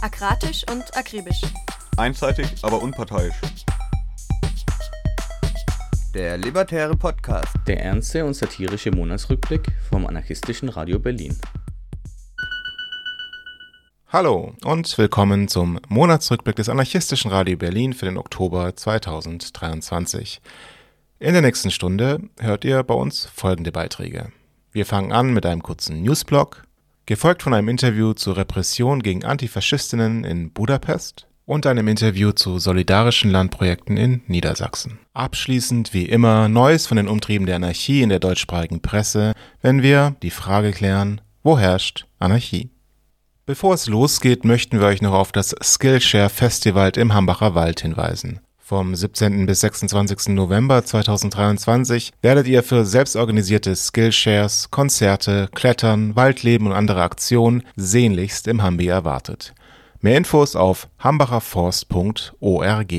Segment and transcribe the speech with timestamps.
[0.00, 1.42] Akratisch und akribisch.
[1.96, 3.34] Einseitig, aber unparteiisch.
[6.14, 7.52] Der Libertäre Podcast.
[7.66, 11.36] Der ernste und satirische Monatsrückblick vom anarchistischen Radio Berlin.
[14.06, 20.40] Hallo und willkommen zum Monatsrückblick des anarchistischen Radio Berlin für den Oktober 2023.
[21.18, 24.30] In der nächsten Stunde hört ihr bei uns folgende Beiträge.
[24.70, 26.67] Wir fangen an mit einem kurzen Newsblog,
[27.08, 33.30] gefolgt von einem Interview zur Repression gegen Antifaschistinnen in Budapest und einem Interview zu solidarischen
[33.30, 34.98] Landprojekten in Niedersachsen.
[35.14, 39.32] Abschließend wie immer Neues von den Umtrieben der Anarchie in der deutschsprachigen Presse,
[39.62, 42.68] wenn wir die Frage klären, wo herrscht Anarchie?
[43.46, 48.40] Bevor es losgeht, möchten wir euch noch auf das Skillshare Festival im Hambacher Wald hinweisen.
[48.68, 49.46] Vom 17.
[49.46, 50.28] bis 26.
[50.34, 58.62] November 2023 werdet ihr für selbstorganisierte Skillshares, Konzerte, Klettern, Waldleben und andere Aktionen sehnlichst im
[58.62, 59.54] Hambi erwartet.
[60.02, 62.94] Mehr Infos auf hambacherforst.org.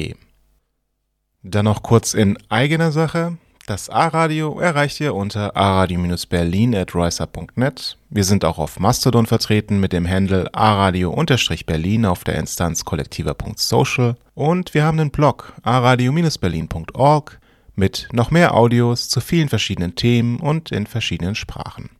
[1.43, 3.37] Dann noch kurz in eigener Sache.
[3.69, 7.99] Das A-Radio erreicht ihr unter aradio-berlin at riser.net.
[8.09, 14.73] Wir sind auch auf Mastodon vertreten mit dem Handle aradio-berlin auf der Instanz kollektiver.social und
[14.73, 17.39] wir haben den Blog aradio-berlin.org
[17.75, 21.91] mit noch mehr Audios zu vielen verschiedenen Themen und in verschiedenen Sprachen.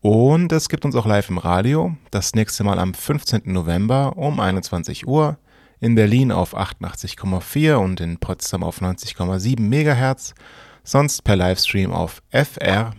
[0.00, 3.42] Und es gibt uns auch live im Radio, das nächste Mal am 15.
[3.46, 5.36] November um 21 Uhr,
[5.80, 10.34] in Berlin auf 88,4 und in Potsdam auf 90,7 MHz
[10.84, 12.98] sonst per Livestream auf fr-bb.org.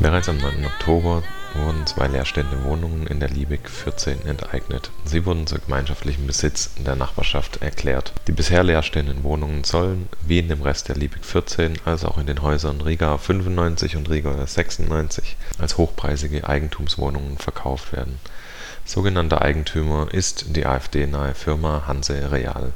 [0.00, 0.64] Bereits am 9.
[0.64, 4.90] Oktober wurden zwei leerstehende Wohnungen in der Liebig 14 enteignet.
[5.04, 8.14] Sie wurden zur gemeinschaftlichen Besitz in der Nachbarschaft erklärt.
[8.26, 12.26] Die bisher leerstehenden Wohnungen sollen, wie in dem Rest der Liebig 14, als auch in
[12.26, 18.20] den Häusern Riga 95 und Riga 96, als hochpreisige Eigentumswohnungen verkauft werden.
[18.86, 22.72] Sogenannter Eigentümer ist die AfD-nahe Firma Hanse Real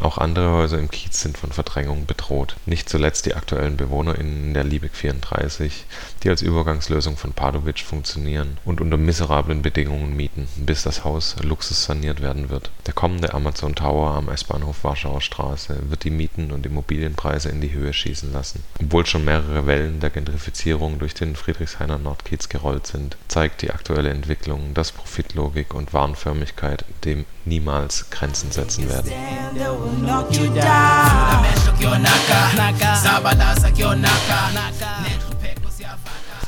[0.00, 4.64] auch andere Häuser im Kiez sind von Verdrängung bedroht, nicht zuletzt die aktuellen BewohnerInnen der
[4.64, 5.86] Liebig 34,
[6.22, 12.20] die als Übergangslösung von Pardubic funktionieren und unter miserablen Bedingungen mieten, bis das Haus luxussaniert
[12.20, 12.70] werden wird.
[12.86, 17.72] Der kommende Amazon Tower am S-Bahnhof Warschauer Straße wird die Mieten und Immobilienpreise in die
[17.72, 18.62] Höhe schießen lassen.
[18.80, 24.10] Obwohl schon mehrere Wellen der Gentrifizierung durch den Friedrichshainer Nordkiez gerollt sind, zeigt die aktuelle
[24.10, 29.12] Entwicklung, dass Profitlogik und Wahnförmigkeit dem niemals Grenzen setzen werden.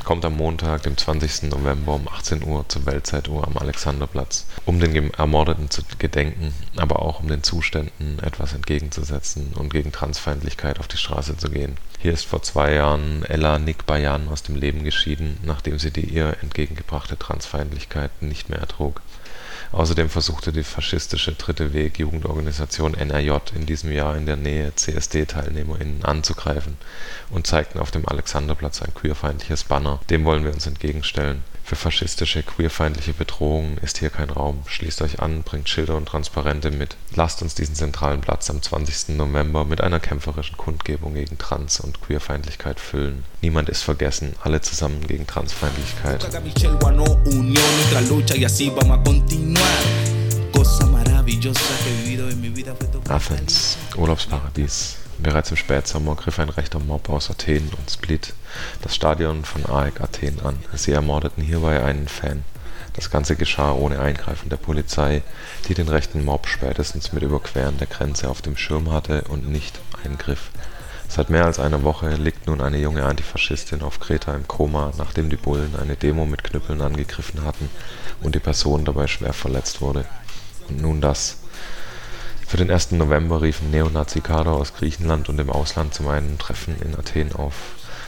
[0.06, 1.51] Kommt am Montag, dem 20.
[1.51, 7.19] November um 18 Uhr zur Weltzeituhr am Alexanderplatz, um den Ermordeten zu gedenken, aber auch
[7.19, 11.77] um den Zuständen etwas entgegenzusetzen und gegen Transfeindlichkeit auf die Straße zu gehen.
[11.99, 16.05] Hier ist vor zwei Jahren Ella Nick Bayan aus dem Leben geschieden, nachdem sie die
[16.05, 19.03] ihr entgegengebrachte Transfeindlichkeit nicht mehr ertrug.
[19.72, 26.04] Außerdem versuchte die faschistische Dritte Weg Jugendorganisation NRJ in diesem Jahr in der Nähe CSD-TeilnehmerInnen
[26.04, 26.77] anzugreifen
[27.31, 30.00] und zeigten auf dem Alexanderplatz ein queerfeindliches Banner.
[30.10, 34.62] Dem wollen wir uns entgegenstellen für faschistische, queerfeindliche Bedrohungen ist hier kein Raum.
[34.66, 36.97] Schließt euch an, bringt Schilder und Transparente mit.
[37.16, 39.16] Lasst uns diesen zentralen Platz am 20.
[39.16, 43.25] November mit einer kämpferischen Kundgebung gegen Trans- und Queerfeindlichkeit füllen.
[43.43, 46.25] Niemand ist vergessen, alle zusammen gegen Transfeindlichkeit.
[53.09, 55.06] Athens, Urlaubsparadies.
[55.19, 58.34] Bereits im Spätsommer griff ein rechter Mob aus Athen und Split
[58.82, 60.59] das Stadion von AEK Athen an.
[60.75, 62.44] Sie ermordeten hierbei einen Fan.
[62.93, 65.22] Das Ganze geschah ohne Eingreifen der Polizei,
[65.69, 69.78] die den rechten Mob spätestens mit Überqueren der Grenze auf dem Schirm hatte und nicht
[70.05, 70.50] eingriff.
[71.09, 75.31] Seit mehr als einer Woche liegt nun eine junge Antifaschistin auf Kreta im Koma, nachdem
[75.31, 77.71] die Bullen eine Demo mit Knüppeln angegriffen hatten
[78.22, 80.05] und die Person dabei schwer verletzt wurde.
[80.69, 81.38] Und nun das.
[82.49, 82.93] Für den 1.
[82.93, 87.55] November riefen Neonazi-Kader aus Griechenland und dem Ausland zum einen Treffen in Athen auf.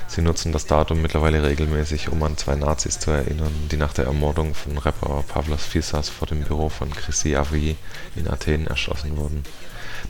[0.06, 4.04] Sie nutzen das Datum mittlerweile regelmäßig, um an zwei Nazis zu erinnern, die nach der
[4.04, 7.74] Ermordung von Rapper Pavlos Fissas vor dem Büro von Chrissy Avri
[8.14, 9.42] in Athen erschossen wurden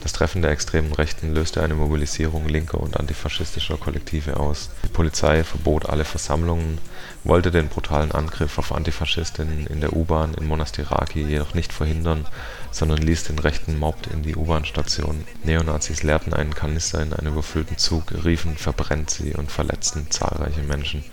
[0.01, 4.69] das Treffen der extremen Rechten löste eine Mobilisierung linker und antifaschistischer Kollektive aus.
[4.83, 6.77] Die Polizei verbot alle Versammlungen,
[7.23, 12.25] wollte den brutalen Angriff auf Antifaschistinnen in der U-Bahn in Monastiraki jedoch nicht verhindern,
[12.71, 15.25] sondern ließ den rechten Mob in die U-Bahn-Station.
[15.43, 19.33] Neonazis leerten einen Kanister in einen überfüllten Zug, riefen „Verbrennt sie!
[19.33, 21.03] “und verletzten zahlreiche Menschen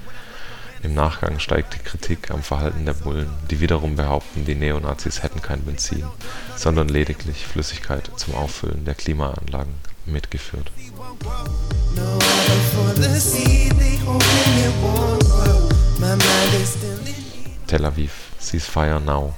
[0.82, 5.42] im Nachgang steigt die Kritik am Verhalten der Bullen, die wiederum behaupten, die Neonazis hätten
[5.42, 6.04] kein Benzin,
[6.54, 9.74] sondern lediglich Flüssigkeit zum Auffüllen der Klimaanlagen.
[10.04, 10.70] mitgeführt.
[17.66, 19.34] Tel Aviv, Ceasefire Now.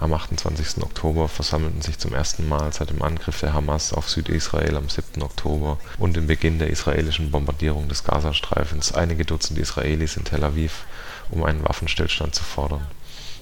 [0.00, 0.82] Am 28.
[0.82, 5.20] Oktober versammelten sich zum ersten Mal seit dem Angriff der Hamas auf Südisrael am 7.
[5.22, 10.86] Oktober und dem Beginn der israelischen Bombardierung des Gazastreifens einige Dutzend Israelis in Tel Aviv,
[11.28, 12.86] um einen Waffenstillstand zu fordern.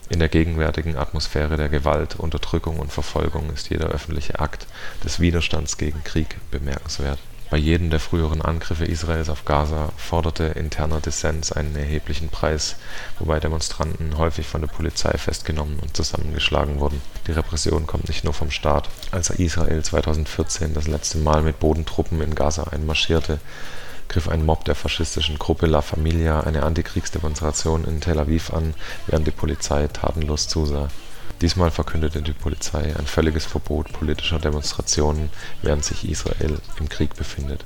[0.09, 4.67] In der gegenwärtigen Atmosphäre der Gewalt, Unterdrückung und Verfolgung ist jeder öffentliche Akt
[5.05, 11.01] des Widerstands gegen Krieg bemerkenswert bei jedem der früheren Angriffe Israels auf Gaza forderte interner
[11.01, 12.77] Dissens einen erheblichen Preis,
[13.19, 17.01] wobei Demonstranten häufig von der Polizei festgenommen und zusammengeschlagen wurden.
[17.27, 18.91] Die Repression kommt nicht nur vom Staat.
[19.13, 23.41] Als Israel 2014 das letzte Mal mit Bodentruppen in Gaza einmarschierte,
[24.09, 28.75] griff ein Mob der faschistischen Gruppe La Familia eine Antikriegsdemonstration in Tel Aviv an,
[29.07, 30.89] während die Polizei tatenlos zusah
[31.41, 35.31] Diesmal verkündete die Polizei ein völliges Verbot politischer Demonstrationen,
[35.63, 37.65] während sich Israel im Krieg befindet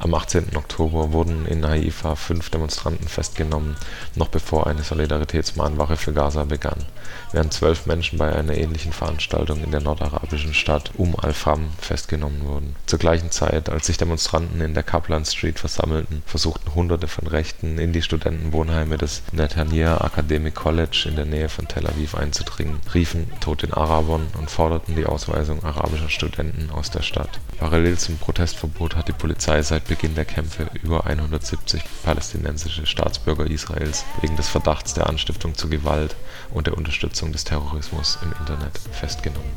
[0.00, 0.56] am 18.
[0.56, 3.76] Oktober wurden in Haifa fünf Demonstranten festgenommen,
[4.14, 6.86] noch bevor eine Solidaritätsmahnwache für Gaza begann,
[7.32, 12.76] während zwölf Menschen bei einer ähnlichen Veranstaltung in der nordarabischen Stadt Umm al-Fam festgenommen wurden.
[12.86, 17.78] Zur gleichen Zeit, als sich Demonstranten in der Kaplan Street versammelten, versuchten Hunderte von Rechten
[17.78, 23.30] in die Studentenwohnheime des Netanya Academic College in der Nähe von Tel Aviv einzudringen, riefen
[23.40, 27.38] Tod den Arabern und forderten die Ausweisung arabischer Studenten aus der Stadt.
[27.58, 34.04] Parallel zum Protestverbot hat die Polizei seit Beginn der Kämpfe über 170 palästinensische Staatsbürger Israels
[34.20, 36.14] wegen des Verdachts der Anstiftung zu Gewalt
[36.54, 39.50] und der Unterstützung des Terrorismus im Internet festgenommen.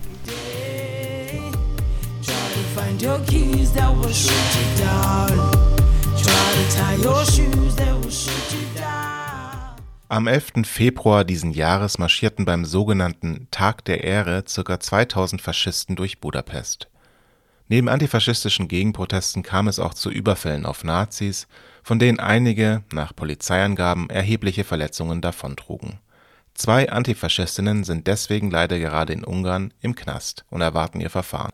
[10.10, 10.52] Am 11.
[10.64, 14.80] Februar diesen Jahres marschierten beim sogenannten Tag der Ehre ca.
[14.80, 16.88] 2000 Faschisten durch Budapest.
[17.68, 21.48] Neben antifaschistischen Gegenprotesten kam es auch zu Überfällen auf Nazis,
[21.82, 26.00] von denen einige nach Polizeiangaben erhebliche Verletzungen davontrugen.
[26.54, 31.52] Zwei Antifaschistinnen sind deswegen leider gerade in Ungarn im Knast und erwarten ihr Verfahren.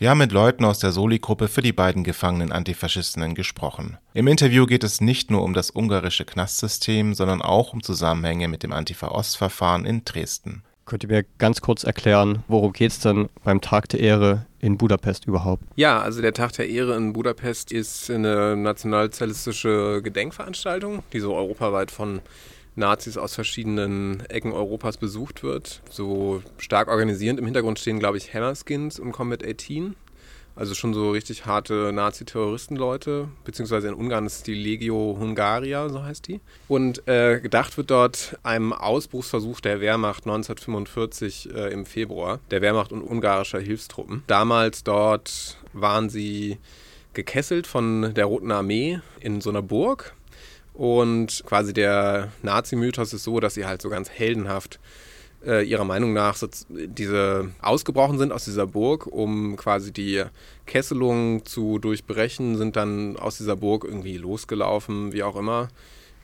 [0.00, 3.98] Wir haben mit Leuten aus der Soli-Gruppe für die beiden gefangenen Antifaschistinnen gesprochen.
[4.14, 8.62] Im Interview geht es nicht nur um das ungarische Knastsystem, sondern auch um Zusammenhänge mit
[8.62, 10.62] dem Antifa-Ost-Verfahren in Dresden.
[10.86, 14.78] Könnt ihr mir ganz kurz erklären, worum geht es denn beim Tag der Ehre in
[14.78, 15.62] Budapest überhaupt?
[15.76, 21.90] Ja, also der Tag der Ehre in Budapest ist eine nationalsozialistische Gedenkveranstaltung, die so europaweit
[21.90, 22.20] von
[22.78, 25.82] Nazis aus verschiedenen Ecken Europas besucht wird.
[25.90, 29.94] So stark organisierend im Hintergrund stehen, glaube ich, Hammerskins und Combat 18.
[30.58, 36.26] Also schon so richtig harte Nazi-Terroristenleute, beziehungsweise in Ungarn ist die Legio Hungaria, so heißt
[36.26, 36.40] die.
[36.66, 42.90] Und äh, gedacht wird dort einem Ausbruchsversuch der Wehrmacht 1945 äh, im Februar, der Wehrmacht
[42.90, 44.24] und ungarischer Hilfstruppen.
[44.26, 46.58] Damals dort waren sie
[47.14, 50.16] gekesselt von der Roten Armee in so einer Burg.
[50.74, 54.80] Und quasi der Nazi-Mythos ist so, dass sie halt so ganz heldenhaft
[55.46, 60.24] äh, ihrer Meinung nach so, diese ausgebrochen sind aus dieser Burg, um quasi die
[60.66, 65.68] Kesselung zu durchbrechen, sind dann aus dieser Burg irgendwie losgelaufen, wie auch immer.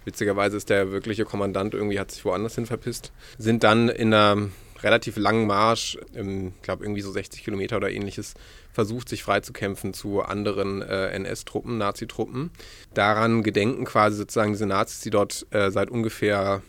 [0.04, 3.12] Witzigerweise ist der wirkliche Kommandant irgendwie hat sich woanders hin verpisst.
[3.38, 4.48] Sind dann in einer
[4.82, 8.34] relativ langen Marsch, ich glaube irgendwie so 60 Kilometer oder ähnliches,
[8.70, 12.50] versucht sich freizukämpfen zu anderen äh, NS-Truppen, Nazi-Truppen.
[12.92, 16.62] Daran gedenken quasi sozusagen diese Nazis, die dort äh, seit ungefähr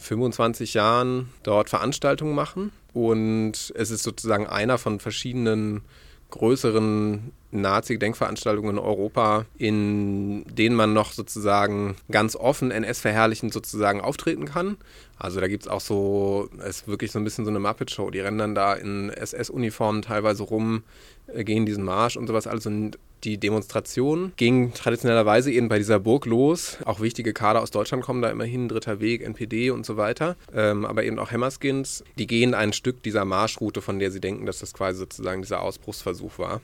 [0.00, 2.72] 25 Jahren dort Veranstaltungen machen.
[2.92, 5.82] Und es ist sozusagen einer von verschiedenen
[6.30, 14.76] größeren Nazi-Gedenkveranstaltungen in Europa, in denen man noch sozusagen ganz offen NS-verherrlichend sozusagen auftreten kann.
[15.20, 18.10] Also da gibt es auch so, es ist wirklich so ein bisschen so eine Muppet-Show.
[18.10, 20.82] Die rennen dann da in SS-Uniformen teilweise rum,
[21.26, 22.64] äh, gehen diesen Marsch und sowas alles.
[22.64, 26.78] Und die Demonstration ging traditionellerweise eben bei dieser Burg los.
[26.86, 30.36] Auch wichtige Kader aus Deutschland kommen da immerhin, Dritter Weg, NPD und so weiter.
[30.54, 32.02] Ähm, aber eben auch Hammerskins.
[32.18, 35.60] Die gehen ein Stück dieser Marschroute, von der sie denken, dass das quasi sozusagen dieser
[35.60, 36.62] Ausbruchsversuch war.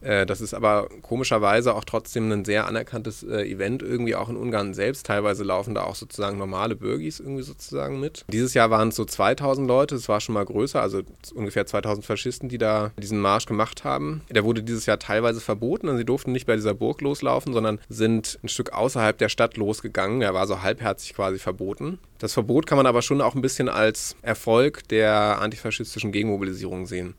[0.00, 4.36] Äh, das ist aber komischerweise auch trotzdem ein sehr anerkanntes äh, Event, irgendwie auch in
[4.36, 5.06] Ungarn selbst.
[5.06, 8.24] Teilweise laufen da auch sozusagen normale Bürgis irgendwie sozusagen mit.
[8.32, 11.02] Dieses Jahr waren es so 2000 Leute, es war schon mal größer, also
[11.34, 14.22] ungefähr 2000 Faschisten, die da diesen Marsch gemacht haben.
[14.30, 17.78] Der wurde dieses Jahr teilweise verboten, also sie durften nicht bei dieser Burg loslaufen, sondern
[17.88, 20.22] sind ein Stück außerhalb der Stadt losgegangen.
[20.22, 21.98] Er war so halbherzig quasi verboten.
[22.18, 27.14] Das Verbot kann man aber schon auch ein bisschen als Erfolg der antifaschistischen Gegenmobilisierung sehen.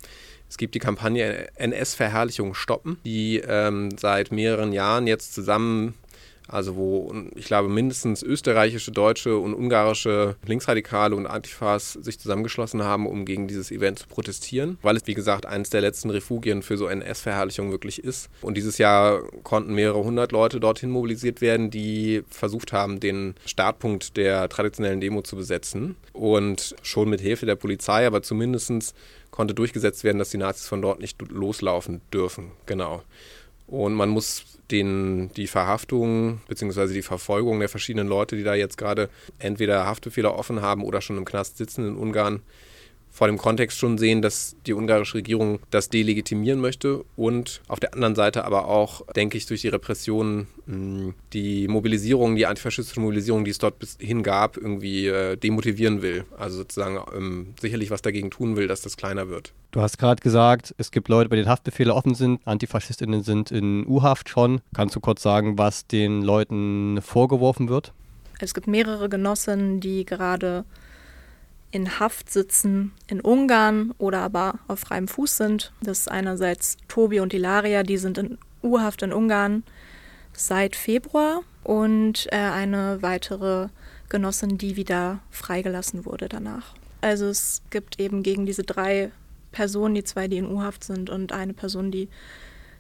[0.51, 5.93] Es gibt die Kampagne NS-Verherrlichung stoppen, die ähm, seit mehreren Jahren jetzt zusammen
[6.51, 13.08] Also wo ich glaube mindestens österreichische, deutsche und ungarische Linksradikale und Antifas sich zusammengeschlossen haben,
[13.08, 16.77] um gegen dieses Event zu protestieren, weil es wie gesagt eines der letzten Refugien für
[16.77, 18.29] so NS-Verherrlichung wirklich ist.
[18.41, 24.17] Und dieses Jahr konnten mehrere hundert Leute dorthin mobilisiert werden, die versucht haben, den Startpunkt
[24.17, 25.96] der traditionellen Demo zu besetzen.
[26.13, 28.93] Und schon mit Hilfe der Polizei, aber zumindest
[29.31, 32.51] konnte durchgesetzt werden, dass die Nazis von dort nicht loslaufen dürfen.
[32.65, 33.01] Genau.
[33.72, 36.94] Und man muss den, die Verhaftung bzw.
[36.94, 39.10] die Verfolgung der verschiedenen Leute, die da jetzt gerade
[39.40, 42.42] entweder Haftbefehle offen haben oder schon im Knast sitzen in Ungarn,
[43.12, 47.94] vor dem Kontext schon sehen, dass die ungarische Regierung das delegitimieren möchte und auf der
[47.94, 50.48] anderen Seite aber auch, denke ich, durch die Repression
[51.34, 56.24] die Mobilisierung, die antifaschistische Mobilisierung, die es dort bis hin gab, irgendwie äh, demotivieren will.
[56.38, 59.53] Also sozusagen ähm, sicherlich was dagegen tun will, dass das kleiner wird.
[59.72, 63.86] Du hast gerade gesagt, es gibt Leute, bei denen Haftbefehle offen sind, Antifaschistinnen sind in
[63.86, 64.62] U-Haft schon.
[64.74, 67.91] Kannst du kurz sagen, was den Leuten vorgeworfen wird?
[68.39, 70.63] Es gibt mehrere Genossen, die gerade
[71.72, 75.72] in Haft sitzen in Ungarn oder aber auf freiem Fuß sind.
[75.82, 79.63] Das ist einerseits Tobi und Ilaria, die sind in U-Haft in Ungarn
[80.34, 83.70] seit Februar und äh, eine weitere
[84.10, 86.74] Genossin, die wieder freigelassen wurde danach.
[87.00, 89.12] Also es gibt eben gegen diese drei
[89.51, 92.10] Personen, die zwei, die in U-Haft sind und eine Person, die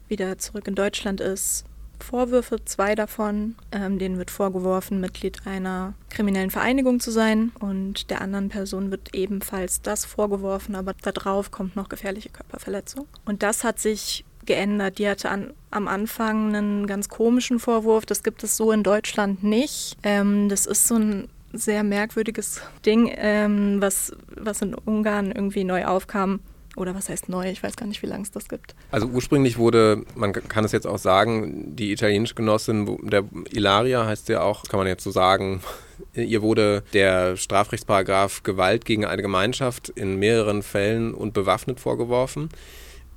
[0.07, 1.65] wieder zurück in Deutschland ist,
[2.01, 3.55] Vorwürfe, zwei davon.
[3.71, 9.15] Ähm, denen wird vorgeworfen, Mitglied einer kriminellen Vereinigung zu sein und der anderen Person wird
[9.15, 13.07] ebenfalls das vorgeworfen, aber darauf kommt noch gefährliche Körperverletzung.
[13.25, 14.97] Und das hat sich geändert.
[14.97, 19.43] Die hatte an, am Anfang einen ganz komischen Vorwurf, das gibt es so in Deutschland
[19.43, 19.97] nicht.
[20.03, 25.85] Ähm, das ist so ein sehr merkwürdiges Ding, ähm, was, was in Ungarn irgendwie neu
[25.85, 26.39] aufkam
[26.75, 27.49] oder was heißt neu?
[27.49, 28.75] Ich weiß gar nicht, wie lange es das gibt.
[28.91, 34.29] Also ursprünglich wurde, man kann es jetzt auch sagen, die italienische Genossin, der Ilaria heißt
[34.29, 35.61] ja auch, kann man jetzt so sagen,
[36.13, 42.49] ihr wurde der Strafrechtsparagraf Gewalt gegen eine Gemeinschaft in mehreren Fällen und bewaffnet vorgeworfen.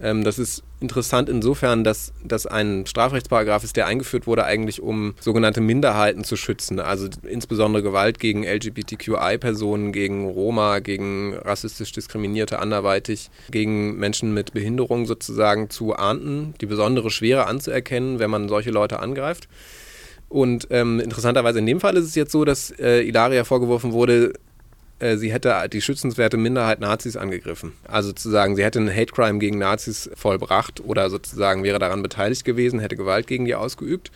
[0.00, 5.14] Ähm, das ist interessant insofern, dass das ein Strafrechtsparagraf ist, der eingeführt wurde eigentlich, um
[5.20, 6.80] sogenannte Minderheiten zu schützen.
[6.80, 15.06] Also insbesondere Gewalt gegen LGBTQI-Personen, gegen Roma, gegen rassistisch diskriminierte anderweitig, gegen Menschen mit Behinderung
[15.06, 19.48] sozusagen zu ahnden, die besondere Schwere anzuerkennen, wenn man solche Leute angreift.
[20.28, 24.32] Und ähm, interessanterweise in dem Fall ist es jetzt so, dass äh, Ilaria vorgeworfen wurde,
[25.00, 27.72] sie hätte die schützenswerte Minderheit Nazis angegriffen.
[27.86, 32.44] Also sozusagen, sie hätte einen Hate Crime gegen Nazis vollbracht oder sozusagen wäre daran beteiligt
[32.44, 34.10] gewesen, hätte Gewalt gegen die ausgeübt.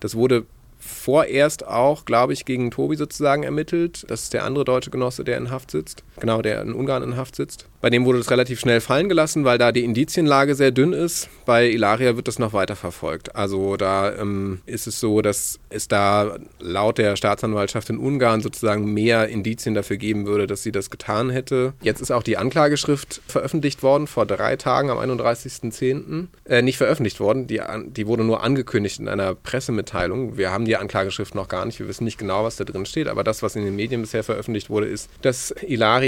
[0.00, 0.44] Das wurde
[0.78, 4.04] vorerst auch, glaube ich, gegen Tobi sozusagen ermittelt.
[4.08, 6.02] Das ist der andere deutsche Genosse, der in Haft sitzt.
[6.20, 7.66] Genau, der in Ungarn in Haft sitzt.
[7.80, 11.28] Bei dem wurde das relativ schnell fallen gelassen, weil da die Indizienlage sehr dünn ist.
[11.46, 13.34] Bei Ilaria wird das noch weiter verfolgt.
[13.34, 18.92] Also da ähm, ist es so, dass es da laut der Staatsanwaltschaft in Ungarn sozusagen
[18.94, 21.72] mehr Indizien dafür geben würde, dass sie das getan hätte.
[21.82, 26.28] Jetzt ist auch die Anklageschrift veröffentlicht worden vor drei Tagen am 31.10.
[26.44, 30.36] Äh, nicht veröffentlicht worden, die, die wurde nur angekündigt in einer Pressemitteilung.
[30.36, 33.08] Wir haben die Anklageschrift noch gar nicht, wir wissen nicht genau, was da drin steht,
[33.08, 36.01] aber das, was in den Medien bisher veröffentlicht wurde, ist, dass Ilaria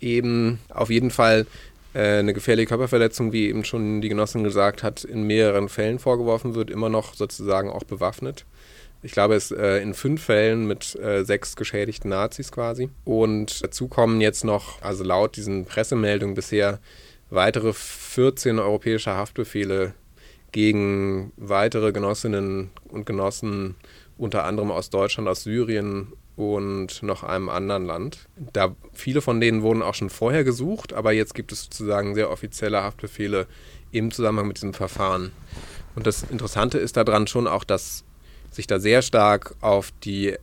[0.00, 1.46] eben auf jeden Fall
[1.94, 6.54] äh, eine gefährliche Körperverletzung, wie eben schon die Genossin gesagt hat, in mehreren Fällen vorgeworfen
[6.54, 8.44] wird, immer noch sozusagen auch bewaffnet.
[9.02, 12.88] Ich glaube, es äh, in fünf Fällen mit äh, sechs geschädigten Nazis quasi.
[13.04, 16.80] Und dazu kommen jetzt noch, also laut diesen Pressemeldungen bisher,
[17.30, 19.94] weitere 14 europäische Haftbefehle
[20.52, 23.74] gegen weitere Genossinnen und Genossen,
[24.16, 28.28] unter anderem aus Deutschland, aus Syrien und noch einem anderen Land.
[28.52, 32.30] Da viele von denen wurden auch schon vorher gesucht, aber jetzt gibt es sozusagen sehr
[32.30, 33.46] offizielle Haftbefehle
[33.92, 35.32] im Zusammenhang mit diesem Verfahren.
[35.94, 38.04] Und das Interessante ist daran schon auch, dass
[38.50, 40.36] sich da sehr stark auf die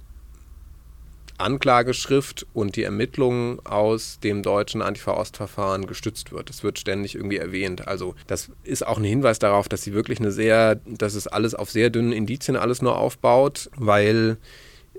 [1.37, 6.49] Anklageschrift und die Ermittlungen aus dem deutschen Antifa-Ost-Verfahren gestützt wird.
[6.49, 7.87] Das wird ständig irgendwie erwähnt.
[7.87, 11.55] Also das ist auch ein Hinweis darauf, dass sie wirklich eine sehr, dass es alles
[11.55, 14.37] auf sehr dünnen Indizien alles nur aufbaut, weil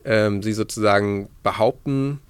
[0.04, 2.20] ähm, sie sozusagen behaupten,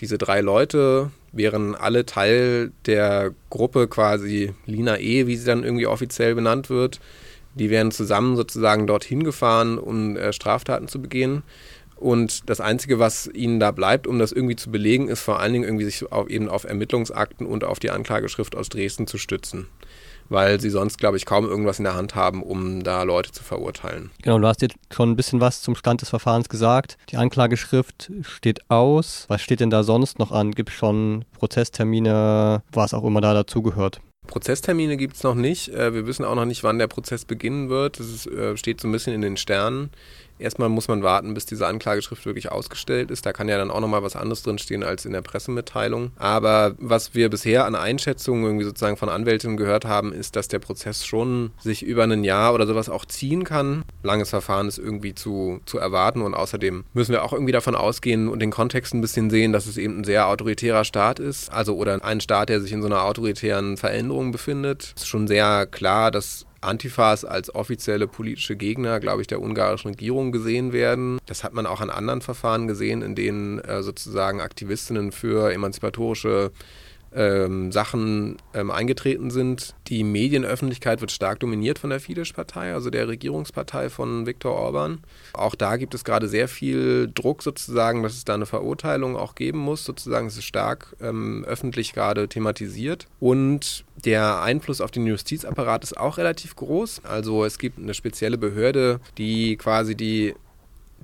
[0.00, 5.86] diese drei Leute wären alle Teil der Gruppe quasi Lina E, wie sie dann irgendwie
[5.86, 7.00] offiziell benannt wird.
[7.54, 11.42] Die wären zusammen sozusagen dorthin gefahren, um äh, Straftaten zu begehen.
[11.96, 15.52] Und das Einzige, was ihnen da bleibt, um das irgendwie zu belegen, ist vor allen
[15.52, 19.68] Dingen irgendwie sich auf, eben auf Ermittlungsakten und auf die Anklageschrift aus Dresden zu stützen
[20.28, 23.42] weil sie sonst, glaube ich, kaum irgendwas in der Hand haben, um da Leute zu
[23.42, 24.10] verurteilen.
[24.22, 26.96] Genau, du hast jetzt schon ein bisschen was zum Stand des Verfahrens gesagt.
[27.10, 29.26] Die Anklageschrift steht aus.
[29.28, 30.52] Was steht denn da sonst noch an?
[30.52, 34.00] Gibt es schon Prozesstermine, was auch immer da dazugehört?
[34.26, 35.68] Prozesstermine gibt es noch nicht.
[35.70, 37.98] Äh, wir wissen auch noch nicht, wann der Prozess beginnen wird.
[37.98, 39.90] Das ist, äh, steht so ein bisschen in den Sternen.
[40.38, 43.24] Erstmal muss man warten, bis diese Anklageschrift wirklich ausgestellt ist.
[43.24, 46.10] Da kann ja dann auch nochmal was anderes drinstehen als in der Pressemitteilung.
[46.16, 50.58] Aber was wir bisher an Einschätzungen irgendwie sozusagen von Anwältinnen gehört haben, ist, dass der
[50.58, 53.84] Prozess schon sich über ein Jahr oder sowas auch ziehen kann.
[54.02, 58.28] Langes Verfahren ist irgendwie zu, zu erwarten und außerdem müssen wir auch irgendwie davon ausgehen
[58.28, 61.52] und den Kontext ein bisschen sehen, dass es eben ein sehr autoritärer Staat ist.
[61.52, 64.92] Also oder ein Staat, der sich in so einer autoritären Veränderung befindet.
[64.96, 69.88] Es ist schon sehr klar, dass Antifas als offizielle politische Gegner, glaube ich, der ungarischen
[69.88, 71.18] Regierung gesehen werden.
[71.26, 76.52] Das hat man auch an anderen Verfahren gesehen, in denen äh, sozusagen Aktivistinnen für emanzipatorische
[77.14, 79.74] ähm, Sachen ähm, eingetreten sind.
[79.88, 85.00] Die Medienöffentlichkeit wird stark dominiert von der Fidesz-Partei, also der Regierungspartei von Viktor Orban.
[85.34, 89.34] Auch da gibt es gerade sehr viel Druck sozusagen, dass es da eine Verurteilung auch
[89.34, 89.84] geben muss.
[89.84, 93.06] Sozusagen es ist stark ähm, öffentlich gerade thematisiert.
[93.20, 97.02] Und der Einfluss auf den Justizapparat ist auch relativ groß.
[97.04, 100.34] Also es gibt eine spezielle Behörde, die quasi die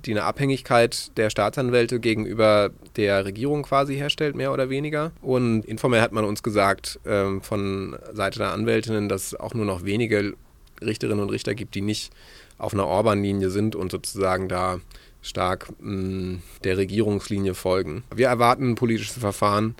[0.05, 5.11] die eine Abhängigkeit der Staatsanwälte gegenüber der Regierung quasi herstellt, mehr oder weniger.
[5.21, 9.65] Und informell hat man uns gesagt ähm, von Seite der Anwältinnen, dass es auch nur
[9.65, 10.33] noch wenige
[10.81, 12.11] Richterinnen und Richter gibt, die nicht
[12.57, 14.79] auf einer Orban-Linie sind und sozusagen da
[15.21, 18.03] stark mh, der Regierungslinie folgen.
[18.15, 19.75] Wir erwarten politische Verfahren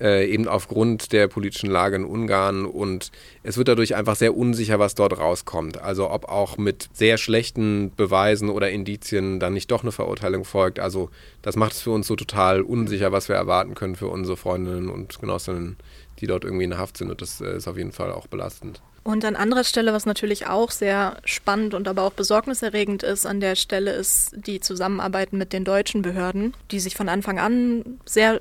[0.00, 3.10] äh, eben aufgrund der politischen Lage in Ungarn und
[3.42, 5.80] es wird dadurch einfach sehr unsicher, was dort rauskommt.
[5.80, 10.78] Also ob auch mit sehr schlechten Beweisen oder Indizien dann nicht doch eine Verurteilung folgt.
[10.78, 11.10] Also
[11.42, 14.88] das macht es für uns so total unsicher, was wir erwarten können für unsere Freundinnen
[14.88, 15.76] und Genossinnen,
[16.20, 18.80] die dort irgendwie in Haft sind und das äh, ist auf jeden Fall auch belastend.
[19.06, 23.38] Und an anderer Stelle, was natürlich auch sehr spannend und aber auch besorgniserregend ist, an
[23.38, 28.40] der Stelle ist die Zusammenarbeit mit den deutschen Behörden, die sich von Anfang an sehr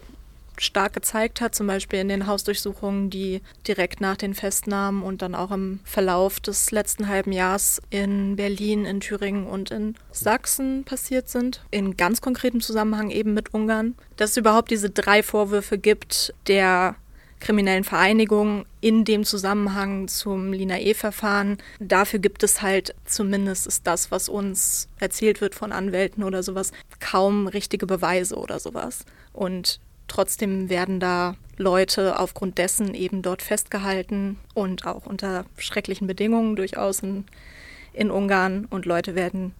[0.61, 5.35] stark gezeigt hat, zum Beispiel in den Hausdurchsuchungen, die direkt nach den Festnahmen und dann
[5.35, 11.29] auch im Verlauf des letzten halben Jahres in Berlin, in Thüringen und in Sachsen passiert
[11.29, 16.33] sind, in ganz konkretem Zusammenhang eben mit Ungarn, dass es überhaupt diese drei Vorwürfe gibt
[16.47, 16.95] der
[17.39, 21.57] kriminellen Vereinigung in dem Zusammenhang zum Lina E-Verfahren.
[21.79, 26.71] Dafür gibt es halt, zumindest ist das, was uns erzählt wird von Anwälten oder sowas,
[26.99, 29.05] kaum richtige Beweise oder sowas.
[29.33, 36.55] Und Trotzdem werden da Leute aufgrund dessen eben dort festgehalten und auch unter schrecklichen Bedingungen
[36.55, 37.25] durchaus in,
[37.93, 39.53] in Ungarn und Leute werden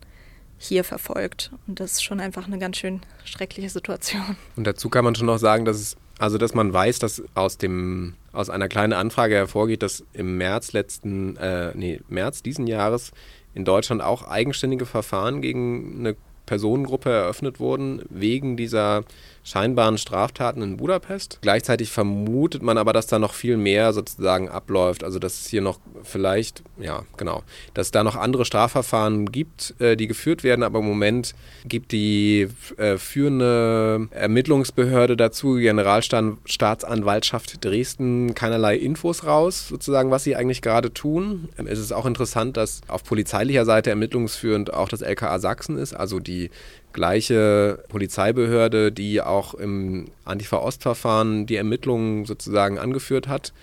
[0.58, 1.52] hier verfolgt.
[1.68, 4.38] Und das ist schon einfach eine ganz schön schreckliche Situation.
[4.56, 7.58] Und dazu kann man schon noch sagen, dass es, also dass man weiß, dass aus
[7.58, 13.12] dem aus einer kleinen Anfrage hervorgeht, dass im März letzten, äh, nee, März diesen Jahres
[13.54, 19.04] in Deutschland auch eigenständige Verfahren gegen eine Personengruppe eröffnet wurden, wegen dieser
[19.46, 21.38] scheinbaren Straftaten in Budapest.
[21.42, 25.04] Gleichzeitig vermutet man aber, dass da noch viel mehr sozusagen abläuft.
[25.04, 27.44] Also dass es hier noch vielleicht, ja, genau,
[27.76, 32.48] dass da noch andere Strafverfahren gibt, äh, die geführt werden, aber im Moment gibt die
[32.78, 41.50] äh, führende Ermittlungsbehörde dazu, Generalstaatsanwaltschaft Dresden, keinerlei Infos raus, sozusagen, was sie eigentlich gerade tun.
[41.60, 45.94] Ähm, es ist auch interessant, dass auf polizeilicher Seite ermittlungsführend auch das LKA Sachsen ist,
[45.94, 46.50] also die
[46.96, 53.54] gleiche Polizeibehörde, die auch im Antifa-Ost-Verfahren die Ermittlungen sozusagen angeführt hat,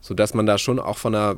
[0.00, 1.36] sodass man da schon auch von einer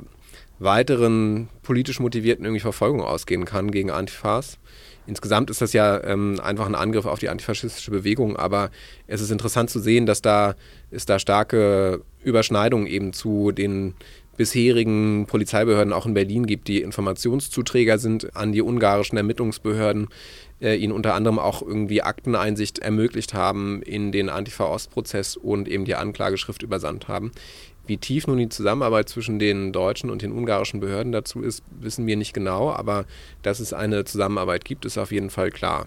[0.59, 4.59] weiteren politisch motivierten irgendwie Verfolgung ausgehen kann gegen Antifas.
[5.07, 8.71] Insgesamt ist das ja ähm, einfach ein Angriff auf die antifaschistische Bewegung, aber
[9.07, 10.55] es ist interessant zu sehen, dass da
[10.91, 13.95] es da starke Überschneidungen eben zu den
[14.43, 20.09] bisherigen Polizeibehörden auch in Berlin gibt, die Informationszuträger sind an die ungarischen Ermittlungsbehörden,
[20.61, 25.95] äh, ihnen unter anderem auch irgendwie Akteneinsicht ermöglicht haben in den Antifa-Ost-Prozess und eben die
[25.95, 27.31] Anklageschrift übersandt haben.
[27.87, 32.09] Wie tief nun die Zusammenarbeit zwischen den deutschen und den ungarischen Behörden dazu ist, wissen
[32.09, 33.05] wir nicht genau, aber
[33.43, 35.87] dass es eine Zusammenarbeit gibt, ist auf jeden Fall klar.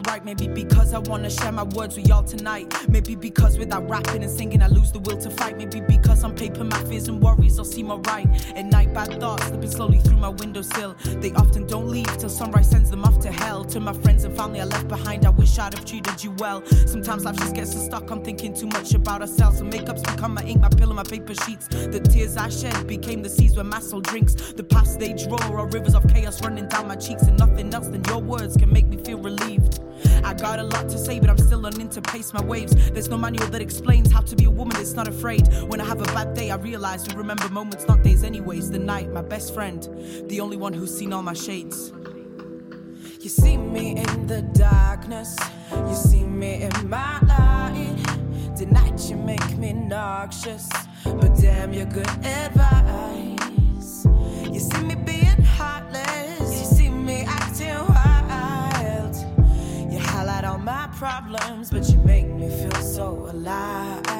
[0.00, 0.24] To write.
[0.24, 2.74] Maybe because I wanna share my words with y'all tonight.
[2.88, 5.56] Maybe because without rapping and singing, I lose the will to fight.
[5.56, 8.28] Maybe because on paper, my fears and worries all seem alright.
[8.54, 10.96] At night, bad thoughts slipping slowly through my windowsill.
[11.22, 13.64] They often don't leave till sunrise sends them off to hell.
[13.64, 16.64] To my friends and family I left behind, I wish I'd have treated you well.
[16.86, 19.58] Sometimes life just gets us stuck on thinking too much about ourselves.
[19.58, 21.68] So makeup's become my ink, my pillow, my paper sheets.
[21.68, 24.34] The tears I shed became the seas where my soul drinks.
[24.34, 27.88] The past they draw are rivers of chaos running down my cheeks and nothing else
[27.88, 29.85] than your words can make me feel relieved.
[30.26, 32.74] I got a lot to say, but I'm still learning to pace my waves.
[32.90, 35.46] There's no manual that explains how to be a woman that's not afraid.
[35.68, 38.72] When I have a bad day, I realize we remember moments, not days, anyways.
[38.72, 39.88] The night, my best friend,
[40.28, 41.92] the only one who's seen all my shades.
[43.20, 45.36] You see me in the darkness,
[45.70, 48.56] you see me in my light.
[48.56, 50.68] Tonight you make me noxious,
[51.04, 54.06] but damn, you're good advice.
[54.52, 54.82] You see
[60.96, 64.15] problems, but you make me feel so alive.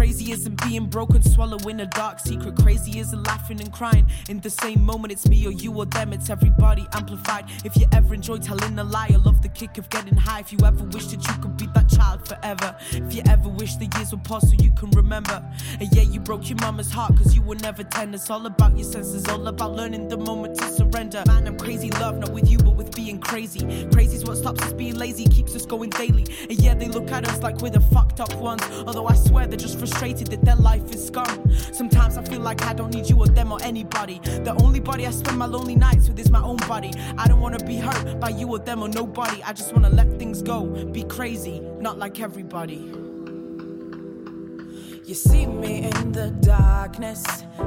[0.00, 2.56] Crazy isn't being broken, swallowing a dark secret.
[2.56, 4.08] Crazy isn't laughing and crying.
[4.30, 7.44] In the same moment, it's me or you or them, it's everybody amplified.
[7.66, 10.40] If you ever enjoy telling a lie, I love the kick of getting high.
[10.40, 12.74] If you ever wish that you could be that child forever.
[12.92, 15.44] If you ever wish the years would pass so you can remember.
[15.78, 18.14] And yeah, you broke your mama's heart cause you were never 10.
[18.14, 21.24] It's all about your senses, all about learning the moment to surrender.
[21.26, 23.60] Man, I'm crazy love, not with you, but with being crazy.
[23.92, 26.24] Crazy's what stops us being lazy, keeps us going daily.
[26.48, 28.62] And yeah, they look at us like we're the fucked up ones.
[28.86, 31.50] Although I swear they're just frustrated that their life is scum.
[31.72, 34.20] Sometimes I feel like I don't need you or them or anybody.
[34.44, 36.92] The only body I spend my lonely nights with is my own body.
[37.18, 39.42] I don't wanna be hurt by you or them or nobody.
[39.42, 42.92] I just wanna let things go, be crazy, not like everybody.
[45.04, 47.24] You see me in the darkness,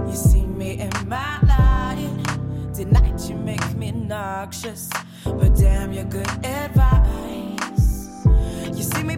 [0.07, 2.73] you see me in my light.
[2.73, 4.89] Tonight you make me noxious,
[5.25, 8.25] but damn, you're good advice.
[8.73, 9.17] You see me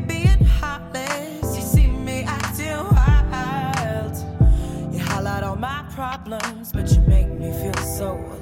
[6.26, 8.35] problems, but you make me feel so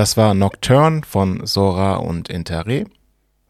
[0.00, 2.86] Das war Nocturne von Sora und Interre.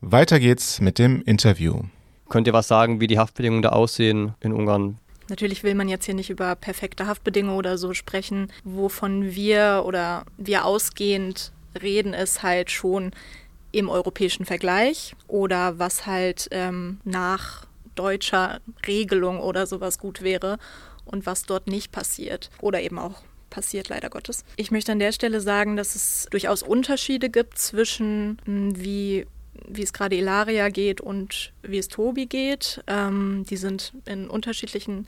[0.01, 1.83] Weiter geht's mit dem Interview.
[2.29, 4.99] Könnt ihr was sagen, wie die Haftbedingungen da aussehen in Ungarn?
[5.29, 8.51] Natürlich will man jetzt hier nicht über perfekte Haftbedingungen oder so sprechen.
[8.65, 13.13] Wovon wir oder wir ausgehend reden, ist halt schon
[13.71, 18.59] im europäischen Vergleich oder was halt ähm, nach deutscher
[18.89, 20.59] Regelung oder sowas gut wäre
[21.05, 24.45] und was dort nicht passiert oder eben auch passiert leider Gottes.
[24.57, 29.27] Ich möchte an der Stelle sagen, dass es durchaus Unterschiede gibt zwischen mh, wie
[29.69, 32.83] wie es gerade Ilaria geht und wie es Tobi geht.
[32.87, 35.07] Ähm, die sind in unterschiedlichen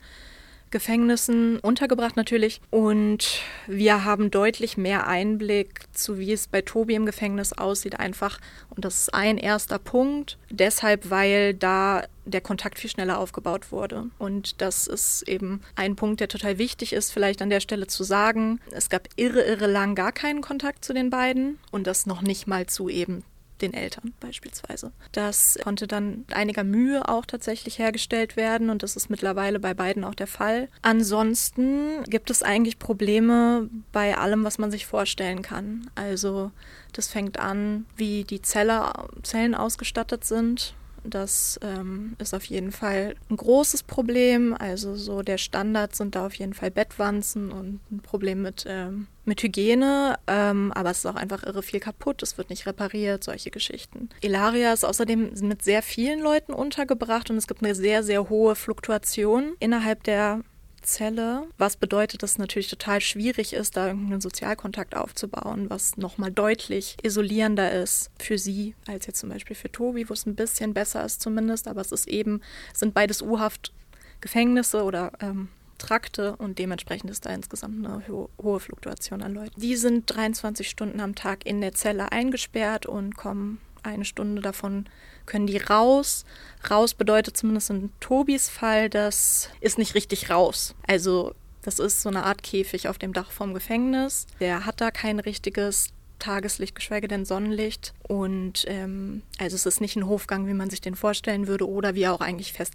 [0.73, 2.59] Gefängnissen untergebracht natürlich.
[2.71, 8.39] Und wir haben deutlich mehr Einblick zu, wie es bei Tobi im Gefängnis aussieht, einfach.
[8.71, 10.37] Und das ist ein erster Punkt.
[10.49, 14.07] Deshalb, weil da der Kontakt viel schneller aufgebaut wurde.
[14.17, 18.03] Und das ist eben ein Punkt, der total wichtig ist, vielleicht an der Stelle zu
[18.03, 18.59] sagen.
[18.71, 22.47] Es gab irre, irre lang gar keinen Kontakt zu den beiden und das noch nicht
[22.47, 23.23] mal zu eben
[23.63, 24.91] den Eltern beispielsweise.
[25.11, 29.73] Das konnte dann mit einiger Mühe auch tatsächlich hergestellt werden und das ist mittlerweile bei
[29.73, 30.69] beiden auch der Fall.
[30.81, 35.89] Ansonsten gibt es eigentlich Probleme bei allem, was man sich vorstellen kann.
[35.95, 36.51] Also
[36.91, 38.91] das fängt an, wie die Zelle,
[39.23, 40.75] Zellen ausgestattet sind.
[41.03, 44.55] Das ähm, ist auf jeden Fall ein großes Problem.
[44.57, 49.07] Also so der Standard sind da auf jeden Fall Bettwanzen und ein Problem mit, ähm,
[49.25, 50.17] mit Hygiene.
[50.27, 52.23] Ähm, aber es ist auch einfach irre viel kaputt.
[52.23, 54.09] Es wird nicht repariert, solche Geschichten.
[54.21, 58.55] Ilaria ist außerdem mit sehr vielen Leuten untergebracht und es gibt eine sehr, sehr hohe
[58.55, 60.41] Fluktuation innerhalb der
[60.83, 66.31] Zelle, was bedeutet, dass es natürlich total schwierig ist, da irgendeinen Sozialkontakt aufzubauen, was nochmal
[66.31, 70.73] deutlich isolierender ist für sie als jetzt zum Beispiel für Tobi, wo es ein bisschen
[70.73, 72.41] besser ist zumindest, aber es ist eben,
[72.73, 79.21] sind beides U-Haft-Gefängnisse oder ähm, Trakte und dementsprechend ist da insgesamt eine ho hohe Fluktuation
[79.21, 79.59] an Leuten.
[79.59, 84.85] Die sind 23 Stunden am Tag in der Zelle eingesperrt und kommen eine Stunde davon
[85.25, 86.25] können die raus.
[86.69, 90.75] Raus bedeutet zumindest in Tobis Fall, das ist nicht richtig raus.
[90.87, 94.27] Also Das ist so eine Art Käfig auf dem Dach vom Gefängnis.
[94.39, 97.93] Der hat da kein richtiges Tageslicht, geschweige denn Sonnenlicht.
[98.03, 101.95] Und ähm, also es ist nicht ein Hofgang, wie man sich den vorstellen würde oder
[101.95, 102.73] wie er auch eigentlich fest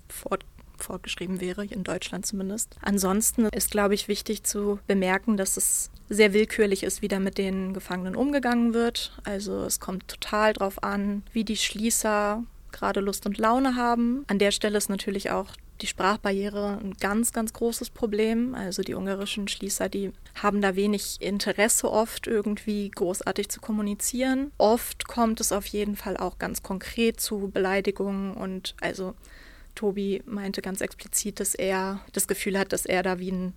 [0.82, 2.76] vorgeschrieben wäre, in Deutschland zumindest.
[2.82, 7.38] Ansonsten ist, glaube ich, wichtig zu bemerken, dass es sehr willkürlich ist, wie da mit
[7.38, 9.12] den Gefangenen umgegangen wird.
[9.24, 14.24] Also es kommt total drauf an, wie die Schließer gerade Lust und Laune haben.
[14.28, 15.48] An der Stelle ist natürlich auch
[15.80, 18.54] die Sprachbarriere ein ganz, ganz großes Problem.
[18.54, 24.52] Also die ungarischen Schließer, die haben da wenig Interesse oft irgendwie großartig zu kommunizieren.
[24.58, 29.14] Oft kommt es auf jeden Fall auch ganz konkret zu Beleidigungen und also
[29.78, 33.52] Tobi meinte ganz explizit, dass er das Gefühl hat, dass er da wie ein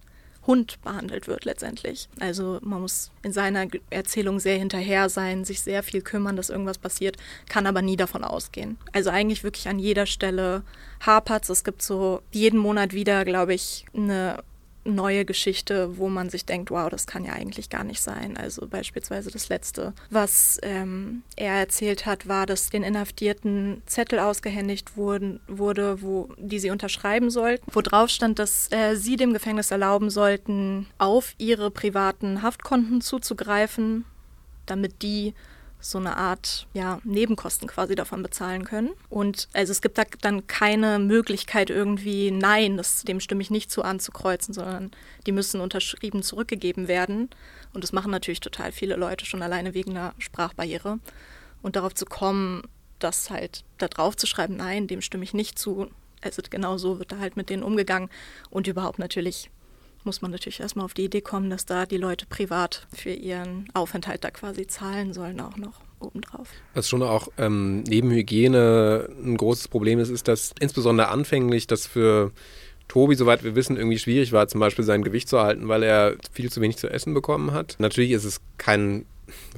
[0.45, 2.09] Hund behandelt wird letztendlich.
[2.19, 6.77] Also man muss in seiner Erzählung sehr hinterher sein, sich sehr viel kümmern, dass irgendwas
[6.77, 8.77] passiert, kann aber nie davon ausgehen.
[8.91, 10.63] Also eigentlich wirklich an jeder Stelle
[10.99, 11.63] hapert es.
[11.63, 14.43] gibt so jeden Monat wieder, glaube ich, eine
[14.83, 18.37] neue Geschichte, wo man sich denkt, wow, das kann ja eigentlich gar nicht sein.
[18.37, 24.97] Also beispielsweise das letzte, was ähm, er erzählt hat, war, dass den Inhaftierten Zettel ausgehändigt
[24.97, 29.71] wurden, wurde, wo die sie unterschreiben sollten, wo drauf stand, dass äh, sie dem Gefängnis
[29.71, 34.05] erlauben sollten, auf ihre privaten Haftkonten zuzugreifen,
[34.65, 35.33] damit die
[35.81, 38.91] so eine Art ja, Nebenkosten quasi davon bezahlen können.
[39.09, 43.71] Und also es gibt da dann keine Möglichkeit irgendwie, nein, das, dem stimme ich nicht
[43.71, 44.91] zu anzukreuzen, sondern
[45.25, 47.29] die müssen unterschrieben zurückgegeben werden.
[47.73, 50.99] Und das machen natürlich total viele Leute schon alleine wegen einer Sprachbarriere.
[51.61, 52.63] Und darauf zu kommen,
[52.99, 55.89] das halt da drauf zu schreiben, nein, dem stimme ich nicht zu.
[56.21, 58.09] Also genau so wird da halt mit denen umgegangen
[58.49, 59.49] und überhaupt natürlich
[60.05, 63.67] muss man natürlich erstmal auf die Idee kommen, dass da die Leute privat für ihren
[63.73, 66.49] Aufenthalt da quasi zahlen sollen, auch noch obendrauf.
[66.73, 71.87] Was schon auch ähm, neben Hygiene ein großes Problem ist, ist, dass insbesondere anfänglich das
[71.87, 72.31] für
[72.87, 76.15] Tobi, soweit wir wissen, irgendwie schwierig war, zum Beispiel sein Gewicht zu halten, weil er
[76.33, 77.75] viel zu wenig zu essen bekommen hat.
[77.79, 79.05] Natürlich ist es kein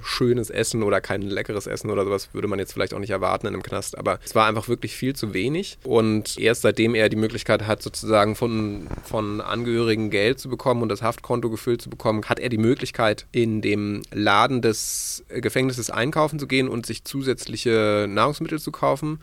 [0.01, 3.47] schönes Essen oder kein leckeres Essen oder sowas würde man jetzt vielleicht auch nicht erwarten
[3.47, 3.97] in einem Knast.
[3.97, 5.77] Aber es war einfach wirklich viel zu wenig.
[5.83, 10.89] Und erst seitdem er die Möglichkeit hat, sozusagen von, von Angehörigen Geld zu bekommen und
[10.89, 16.39] das Haftkonto gefüllt zu bekommen, hat er die Möglichkeit, in dem Laden des Gefängnisses einkaufen
[16.39, 19.19] zu gehen und sich zusätzliche Nahrungsmittel zu kaufen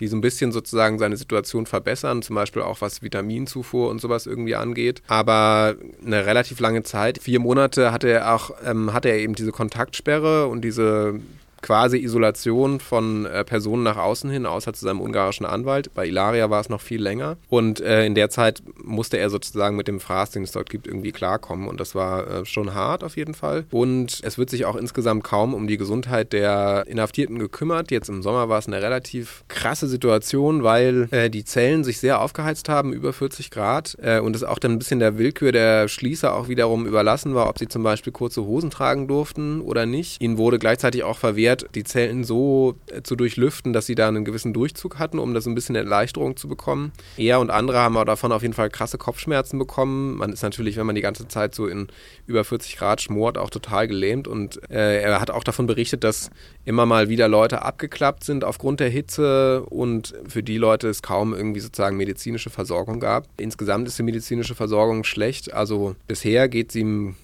[0.00, 4.26] die so ein bisschen sozusagen seine Situation verbessern, zum Beispiel auch was Vitaminzufuhr und sowas
[4.26, 5.02] irgendwie angeht.
[5.06, 9.52] Aber eine relativ lange Zeit, vier Monate, hatte er auch, ähm, hatte er eben diese
[9.52, 11.20] Kontaktsperre und diese
[11.62, 15.92] quasi Isolation von äh, Personen nach außen hin, außer zu seinem ungarischen Anwalt.
[15.94, 17.36] Bei Ilaria war es noch viel länger.
[17.48, 20.86] Und äh, in der Zeit musste er sozusagen mit dem Fraß, den es dort gibt,
[20.86, 21.68] irgendwie klarkommen.
[21.68, 23.64] Und das war äh, schon hart auf jeden Fall.
[23.70, 27.90] Und es wird sich auch insgesamt kaum um die Gesundheit der Inhaftierten gekümmert.
[27.90, 32.20] Jetzt im Sommer war es eine relativ krasse Situation, weil äh, die Zellen sich sehr
[32.20, 33.96] aufgeheizt haben, über 40 Grad.
[34.00, 37.48] Äh, und es auch dann ein bisschen der Willkür der Schließer auch wiederum überlassen war,
[37.48, 40.20] ob sie zum Beispiel kurze Hosen tragen durften oder nicht.
[40.22, 44.08] Ihnen wurde gleichzeitig auch verwehrt, wert, die Zellen so äh, zu durchlüften, dass sie da
[44.08, 46.92] einen gewissen Durchzug hatten, um das ein bisschen Erleichterung zu bekommen.
[47.16, 50.16] Er und andere haben aber davon auf jeden Fall krasse Kopfschmerzen bekommen.
[50.16, 51.88] Man ist natürlich, wenn man die ganze Zeit so in
[52.26, 54.28] über 40 Grad schmort, auch total gelähmt.
[54.28, 56.30] Und äh, er hat auch davon berichtet, dass
[56.64, 61.34] immer mal wieder Leute abgeklappt sind aufgrund der Hitze und für die Leute es kaum
[61.34, 63.26] irgendwie sozusagen medizinische Versorgung gab.
[63.38, 65.52] Insgesamt ist die medizinische Versorgung schlecht.
[65.52, 67.16] Also bisher geht sie ihm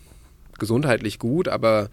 [0.59, 1.89] gesundheitlich gut, aber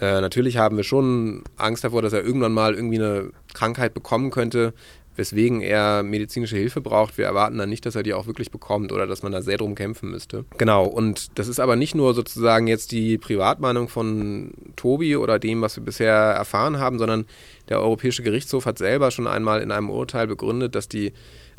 [0.00, 4.30] äh, natürlich haben wir schon Angst davor, dass er irgendwann mal irgendwie eine Krankheit bekommen
[4.30, 4.74] könnte,
[5.16, 7.18] weswegen er medizinische Hilfe braucht.
[7.18, 9.58] Wir erwarten dann nicht, dass er die auch wirklich bekommt oder dass man da sehr
[9.58, 10.44] drum kämpfen müsste.
[10.58, 15.62] Genau, und das ist aber nicht nur sozusagen jetzt die Privatmeinung von Tobi oder dem,
[15.62, 17.26] was wir bisher erfahren haben, sondern
[17.68, 21.12] der Europäische Gerichtshof hat selber schon einmal in einem Urteil begründet, dass die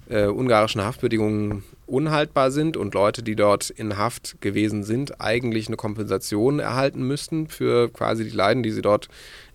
[0.10, 5.78] äh, ungarischen Haftbedingungen unhaltbar sind und Leute, die dort in Haft gewesen sind, eigentlich eine
[5.78, 9.08] Kompensation erhalten müssten für quasi die Leiden, die sie dort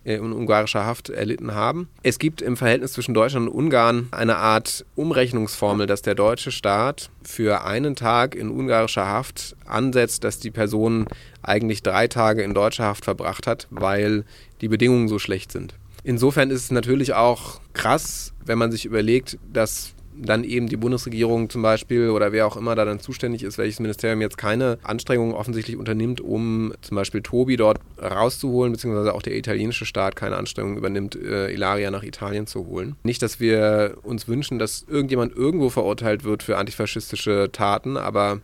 [0.05, 1.89] äh, in ungarischer Haft erlitten haben.
[2.03, 7.11] Es gibt im Verhältnis zwischen Deutschland und Ungarn eine Art Umrechnungsformel, dass der deutsche Staat
[7.23, 11.07] für einen Tag in ungarischer Haft ansetzt, dass die Person
[11.43, 14.25] eigentlich drei Tage in deutscher Haft verbracht hat, weil
[14.61, 15.75] die Bedingungen so schlecht sind.
[16.03, 21.51] Insofern ist es natürlich auch krass, wenn man sich überlegt, dass dann eben die Bundesregierung
[21.51, 25.35] zum Beispiel oder wer auch immer da dann zuständig ist, welches Ministerium jetzt keine Anstrengungen
[25.35, 30.79] offensichtlich unternimmt, um zum Beispiel Tobi dort rauszuholen, beziehungsweise auch der italienische Staat keine Anstrengungen
[30.79, 32.97] übernimmt, äh, Ilaria nach Italien zu holen.
[33.03, 38.41] Nicht, dass wir uns wünschen, dass irgendjemand irgendwo verurteilt wird für antifaschistische Taten, aber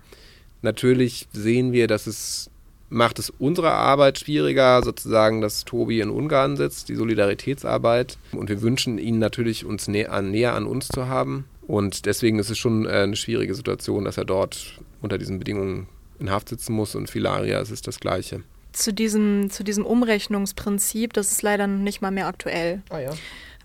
[0.63, 2.51] natürlich sehen wir, dass es
[2.89, 8.19] macht es unsere Arbeit schwieriger, sozusagen, dass Tobi in Ungarn sitzt, die Solidaritätsarbeit.
[8.33, 11.47] Und wir wünschen ihn natürlich, uns nä näher an uns zu haben.
[11.67, 15.89] Und deswegen ist es schon äh, eine schwierige Situation, dass er dort unter diesen Bedingungen
[16.19, 18.43] in Haft sitzen muss und Filaria ist es das Gleiche.
[18.73, 22.83] Zu diesem, zu diesem Umrechnungsprinzip, das ist leider nicht mal mehr aktuell.
[22.91, 23.13] Ah ja.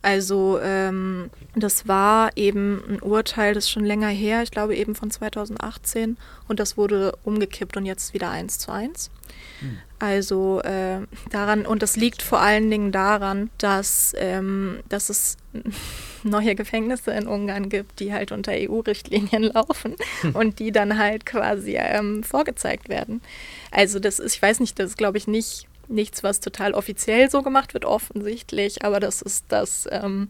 [0.02, 4.96] Also ähm, das war eben ein Urteil, das ist schon länger her, ich glaube eben
[4.96, 9.12] von 2018 und das wurde umgekippt und jetzt wieder eins zu eins.
[9.60, 9.78] Hm.
[10.02, 15.38] Also äh, daran, und das liegt vor allen Dingen daran, dass, ähm, dass es
[16.24, 20.36] neue Gefängnisse in Ungarn gibt, die halt unter EU-Richtlinien laufen hm.
[20.36, 23.22] und die dann halt quasi ähm, vorgezeigt werden.
[23.70, 27.30] Also das ist, ich weiß nicht, das ist glaube ich nicht nichts, was total offiziell
[27.30, 30.30] so gemacht wird, offensichtlich, aber das ist das, ähm,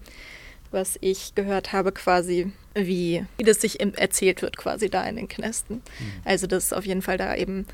[0.72, 5.28] was ich gehört habe, quasi, wie, wie das sich erzählt wird, quasi da in den
[5.30, 5.76] Knästen.
[5.76, 6.14] Mhm.
[6.26, 7.68] Also, dass es auf jeden Fall da eben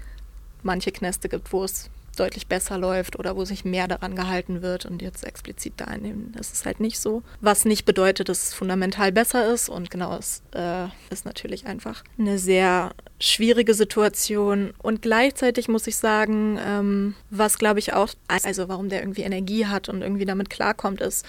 [0.67, 4.86] manche Knäste gibt, wo es deutlich besser läuft oder wo sich mehr daran gehalten wird
[4.86, 6.34] und jetzt explizit da einnehmen.
[6.36, 7.23] Das ist halt nicht so.
[7.41, 12.03] Was nicht bedeutet, dass es fundamental besser ist und genau, es äh, ist natürlich einfach
[12.17, 18.67] eine sehr schwierige Situation und gleichzeitig muss ich sagen, ähm, was glaube ich auch, also
[18.67, 21.25] warum der irgendwie Energie hat und irgendwie damit klarkommt, ist,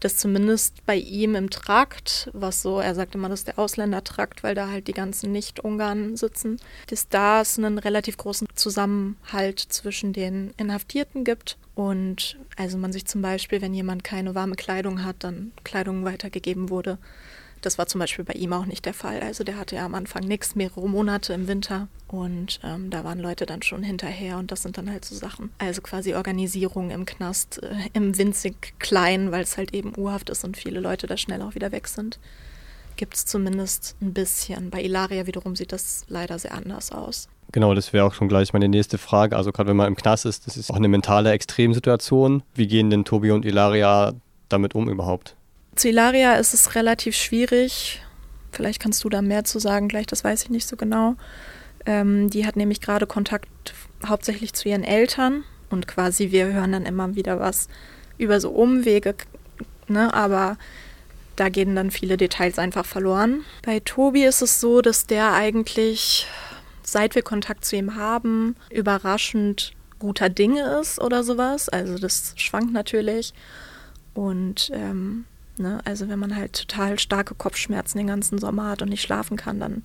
[0.00, 4.42] dass zumindest bei ihm im Trakt, was so, er sagt immer, das ist der Ausländertrakt,
[4.42, 10.12] weil da halt die ganzen Nicht-Ungarn sitzen, dass da es einen relativ großen Zusammenhalt zwischen
[10.12, 11.56] den Inhaftierten gibt.
[11.74, 16.70] Und also man sich zum Beispiel, wenn jemand keine warme Kleidung hat, dann Kleidung weitergegeben
[16.70, 16.98] wurde.
[17.64, 19.20] Das war zum Beispiel bei ihm auch nicht der Fall.
[19.20, 21.88] Also der hatte ja am Anfang nichts, mehrere Monate im Winter.
[22.08, 25.50] Und ähm, da waren Leute dann schon hinterher und das sind dann halt so Sachen.
[25.58, 30.44] Also quasi Organisierung im Knast, äh, im winzig kleinen, weil es halt eben urhaft ist
[30.44, 32.18] und viele Leute da schnell auch wieder weg sind.
[32.96, 34.68] Gibt es zumindest ein bisschen.
[34.68, 37.28] Bei Ilaria wiederum sieht das leider sehr anders aus.
[37.50, 39.36] Genau, das wäre auch schon gleich meine nächste Frage.
[39.36, 42.42] Also gerade wenn man im Knast ist, das ist auch eine mentale Extremsituation.
[42.54, 44.12] Wie gehen denn Tobi und Ilaria
[44.50, 45.34] damit um überhaupt?
[45.74, 48.02] Zu Ilaria ist es relativ schwierig.
[48.52, 51.16] Vielleicht kannst du da mehr zu sagen, gleich, das weiß ich nicht so genau.
[51.86, 53.48] Ähm, die hat nämlich gerade Kontakt
[54.06, 57.68] hauptsächlich zu ihren Eltern und quasi wir hören dann immer wieder was
[58.16, 59.14] über so Umwege,
[59.88, 60.14] ne?
[60.14, 60.56] aber
[61.36, 63.44] da gehen dann viele Details einfach verloren.
[63.64, 66.26] Bei Tobi ist es so, dass der eigentlich,
[66.84, 71.68] seit wir Kontakt zu ihm haben, überraschend guter Dinge ist oder sowas.
[71.68, 73.34] Also das schwankt natürlich.
[74.14, 75.24] Und ähm,
[75.56, 75.80] Ne?
[75.84, 79.60] Also wenn man halt total starke Kopfschmerzen den ganzen Sommer hat und nicht schlafen kann,
[79.60, 79.82] dann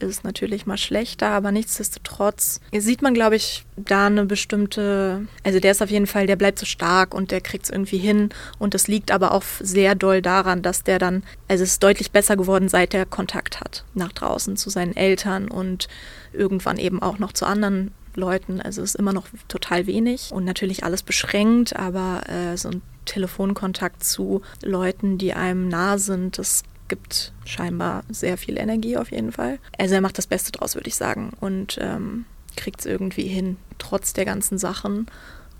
[0.00, 5.60] ist es natürlich mal schlechter, aber nichtsdestotrotz sieht man, glaube ich, da eine bestimmte, also
[5.60, 8.30] der ist auf jeden Fall, der bleibt so stark und der kriegt es irgendwie hin
[8.58, 12.10] und das liegt aber auch sehr doll daran, dass der dann, also es ist deutlich
[12.10, 15.88] besser geworden, seit er Kontakt hat nach draußen zu seinen Eltern und
[16.32, 18.60] irgendwann eben auch noch zu anderen Leuten.
[18.60, 22.82] Also es ist immer noch total wenig und natürlich alles beschränkt, aber äh, so ein
[23.06, 29.32] Telefonkontakt zu Leuten, die einem nah sind, das gibt scheinbar sehr viel Energie auf jeden
[29.32, 29.58] Fall.
[29.78, 32.24] Also er macht das Beste draus, würde ich sagen, und ähm,
[32.56, 35.06] kriegt es irgendwie hin, trotz der ganzen Sachen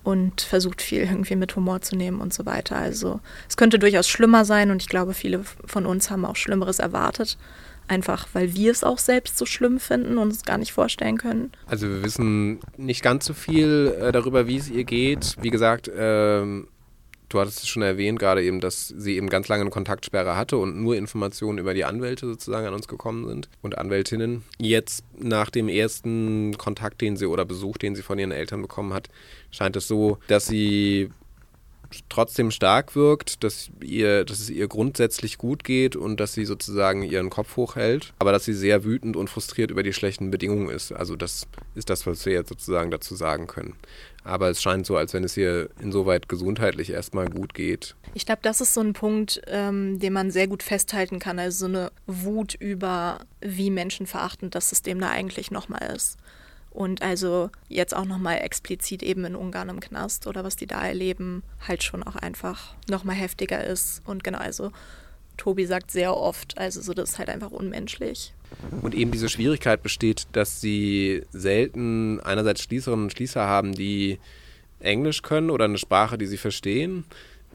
[0.04, 2.76] und versucht viel irgendwie mit Humor zu nehmen und so weiter.
[2.76, 6.78] Also es könnte durchaus schlimmer sein und ich glaube, viele von uns haben auch Schlimmeres
[6.78, 7.36] erwartet.
[7.88, 11.52] Einfach weil wir es auch selbst so schlimm finden und es gar nicht vorstellen können.
[11.66, 15.36] Also wir wissen nicht ganz so viel äh, darüber, wie es ihr geht.
[15.40, 16.68] Wie gesagt, ähm,
[17.28, 20.56] Du hattest es schon erwähnt, gerade eben, dass sie eben ganz lange eine Kontaktsperre hatte
[20.56, 24.44] und nur Informationen über die Anwälte sozusagen an uns gekommen sind und Anwältinnen.
[24.58, 28.94] Jetzt nach dem ersten Kontakt, den sie oder Besuch, den sie von ihren Eltern bekommen
[28.94, 29.08] hat,
[29.50, 31.10] scheint es so, dass sie
[32.08, 37.02] trotzdem stark wirkt, dass, ihr, dass es ihr grundsätzlich gut geht und dass sie sozusagen
[37.02, 40.92] ihren Kopf hochhält, aber dass sie sehr wütend und frustriert über die schlechten Bedingungen ist.
[40.92, 43.74] Also das ist das, was wir jetzt sozusagen dazu sagen können.
[44.24, 47.96] Aber es scheint so, als wenn es ihr insoweit gesundheitlich erstmal gut geht.
[48.14, 51.38] Ich glaube, das ist so ein Punkt, ähm, den man sehr gut festhalten kann.
[51.38, 56.18] Also so eine Wut über, wie menschenverachtend das System da eigentlich nochmal ist.
[56.70, 60.86] Und also jetzt auch nochmal explizit eben in Ungarn im Knast oder was die da
[60.86, 64.02] erleben, halt schon auch einfach nochmal heftiger ist.
[64.04, 64.70] Und genau, also
[65.36, 68.34] Tobi sagt sehr oft, also so, das ist halt einfach unmenschlich.
[68.82, 74.18] Und eben diese Schwierigkeit besteht, dass sie selten einerseits Schließerinnen und Schließer haben, die
[74.80, 77.04] Englisch können oder eine Sprache, die sie verstehen.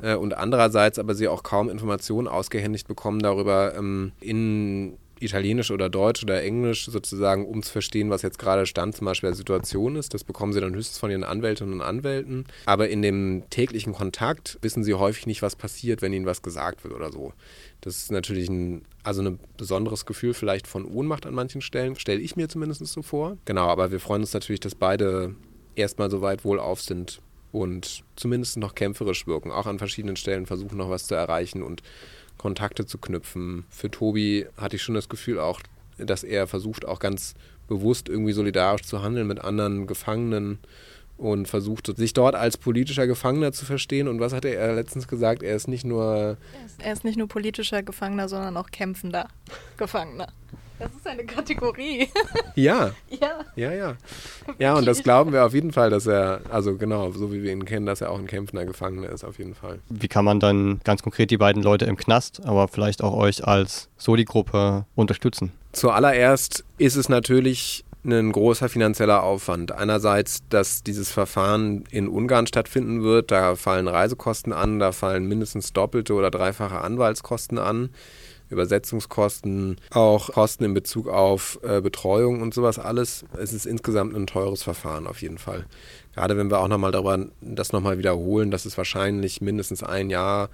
[0.02, 5.90] Äh, und andererseits aber sie auch kaum Informationen ausgehändigt bekommen darüber, ähm, in Italienisch oder
[5.90, 9.96] Deutsch oder Englisch sozusagen, um zu verstehen, was jetzt gerade Stand zum Beispiel der Situation
[9.96, 10.14] ist.
[10.14, 12.46] Das bekommen sie dann höchstens von ihren Anwältinnen und Anwälten.
[12.66, 16.84] Aber in dem täglichen Kontakt wissen sie häufig nicht, was passiert, wenn ihnen was gesagt
[16.84, 17.34] wird oder so.
[17.82, 22.22] Das ist natürlich ein, also ein besonderes Gefühl vielleicht von Ohnmacht an manchen Stellen, stelle
[22.22, 23.38] ich mir zumindest so vor.
[23.46, 25.36] Genau, aber wir freuen uns natürlich, dass beide
[25.76, 27.22] erstmal so weit wohlauf sind
[27.52, 31.82] und zumindest noch kämpferisch wirken, auch an verschiedenen Stellen versuchen noch was zu erreichen und
[32.44, 33.64] Kontakte zu knüpfen.
[33.70, 35.62] Für Tobi hatte ich schon das Gefühl auch,
[35.98, 37.36] dass er versucht, auch ganz
[37.70, 40.60] bewusst irgendwie solidarisch zu handeln mit anderen Gefangenen
[41.18, 44.10] und versucht sich dort als politischer Gefangener zu verstehen.
[44.10, 45.42] Und was hat er letztens gesagt?
[45.42, 46.36] Er ist nicht nur.
[46.80, 49.30] Er ist nicht nur politischer Gefangener, sondern auch kämpfender
[49.78, 50.28] Gefangener.
[50.84, 52.10] Das ist eine Kategorie.
[52.56, 52.92] Ja.
[53.10, 53.40] ja.
[53.56, 53.96] Ja, ja.
[54.60, 57.54] Ja, und das glauben wir auf jeden Fall, dass er, also genau, so wie wir
[57.54, 59.80] ihn kennen, dass er auch ein kämpfender Gefangener ist, auf jeden Fall.
[59.90, 63.48] Wie kann man dann ganz konkret die beiden Leute im Knast, aber vielleicht auch euch
[63.48, 65.54] als Soli-Gruppe unterstützen?
[65.72, 69.72] Zuallererst ist es natürlich ein großer finanzieller Aufwand.
[69.72, 75.72] Einerseits, dass dieses Verfahren in Ungarn stattfinden wird, da fallen Reisekosten an, da fallen mindestens
[75.72, 77.90] doppelte oder dreifache Anwaltskosten an.
[78.54, 83.26] Übersetzungskosten, auch Kosten in Bezug auf äh, Betreuung und sowas alles.
[83.38, 85.66] Es ist insgesamt ein teures Verfahren auf jeden Fall.
[86.14, 90.50] Gerade wenn wir auch nochmal darüber das nochmal wiederholen, dass es wahrscheinlich mindestens ein Jahr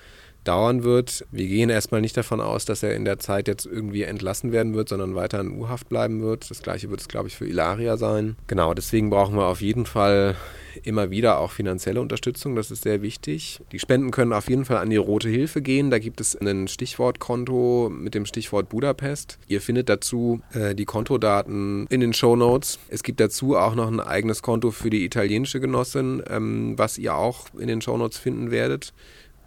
[0.49, 1.27] dauern wird.
[1.29, 4.73] Wir gehen erstmal nicht davon aus, dass er in der Zeit jetzt irgendwie entlassen werden
[4.73, 6.49] wird, sondern weiter in U-Haft bleiben wird.
[6.49, 8.35] Das gleiche wird es, glaube ich, für Ilaria sein.
[8.47, 10.35] Genau, deswegen brauchen wir auf jeden Fall
[10.83, 12.55] immer wieder auch finanzielle Unterstützung.
[12.55, 13.59] Das ist sehr wichtig.
[13.71, 15.91] Die Spenden können auf jeden Fall an die Rote Hilfe gehen.
[15.91, 19.37] Da gibt es ein Stichwortkonto mit dem Stichwort Budapest.
[19.47, 22.79] Ihr findet dazu äh, die Kontodaten in den Show Notes.
[22.87, 27.15] Es gibt dazu auch noch ein eigenes Konto für die italienische Genossin, ähm, was ihr
[27.15, 28.93] auch in den Show Notes finden werdet.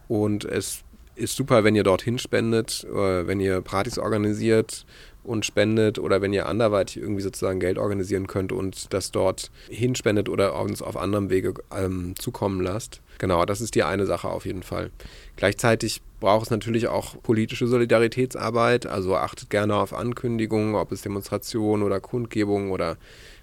[0.06, 0.84] Und es
[1.14, 4.86] ist super, wenn ihr dorthin spendet, äh, wenn ihr Partys organisiert
[5.24, 10.28] und spendet oder wenn ihr anderweitig irgendwie sozusagen Geld organisieren könnt und das dort hinspendet
[10.28, 13.00] oder uns auf anderem Wege ähm, zukommen lasst.
[13.18, 14.90] Genau, das ist die eine Sache auf jeden Fall.
[15.36, 21.84] Gleichzeitig braucht es natürlich auch politische Solidaritätsarbeit, also achtet gerne auf Ankündigungen, ob es Demonstrationen
[21.84, 22.96] oder Kundgebungen oder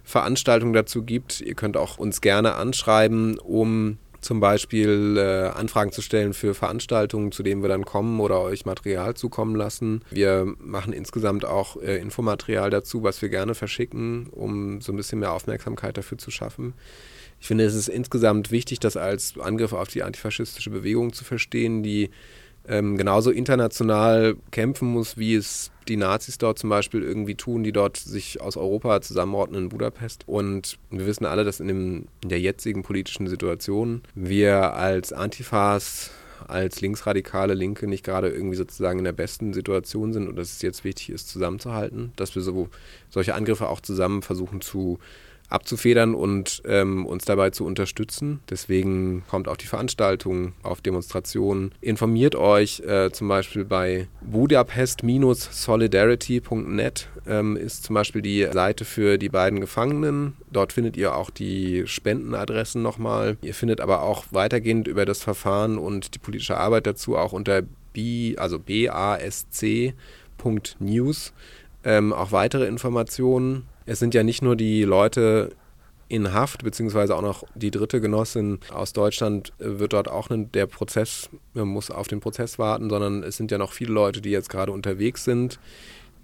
[0.03, 1.39] Veranstaltungen dazu gibt.
[1.41, 7.31] Ihr könnt auch uns gerne anschreiben, um zum Beispiel äh, Anfragen zu stellen für Veranstaltungen,
[7.31, 10.01] zu denen wir dann kommen oder euch Material zukommen lassen.
[10.11, 15.19] Wir machen insgesamt auch äh, Infomaterial dazu, was wir gerne verschicken, um so ein bisschen
[15.19, 16.73] mehr Aufmerksamkeit dafür zu schaffen.
[17.41, 21.83] Ich finde, es ist insgesamt wichtig, das als Angriff auf die antifaschistische Bewegung zu verstehen,
[21.83, 22.09] die
[22.69, 27.71] ähm, genauso international kämpfen muss, wie es die Nazis dort zum Beispiel irgendwie tun, die
[27.71, 30.23] dort sich aus Europa zusammenordnen in Budapest.
[30.27, 36.11] Und wir wissen alle, dass in, dem, in der jetzigen politischen Situation wir als Antifas
[36.47, 40.61] als linksradikale Linke nicht gerade irgendwie sozusagen in der besten Situation sind und dass es
[40.61, 42.69] jetzt wichtig ist, zusammenzuhalten, dass wir so
[43.09, 44.99] solche Angriffe auch zusammen versuchen zu
[45.49, 48.39] abzufedern und ähm, uns dabei zu unterstützen.
[48.49, 51.73] Deswegen kommt auf die Veranstaltungen, auf Demonstrationen.
[51.81, 59.29] Informiert euch äh, zum Beispiel bei budapest-solidarity.net ähm, ist zum Beispiel die Seite für die
[59.29, 60.37] beiden Gefangenen.
[60.51, 63.37] Dort findet ihr auch die Spendenadressen nochmal.
[63.41, 67.63] Ihr findet aber auch weitergehend über das Verfahren und die politische Arbeit dazu auch unter
[67.93, 69.93] B, also basc.news
[71.83, 75.49] ähm, auch weitere Informationen es sind ja nicht nur die Leute
[76.09, 80.67] in Haft, beziehungsweise auch noch die dritte Genossin aus Deutschland äh, wird dort auch der
[80.67, 84.29] Prozess, man muss auf den Prozess warten, sondern es sind ja noch viele Leute, die
[84.29, 85.59] jetzt gerade unterwegs sind,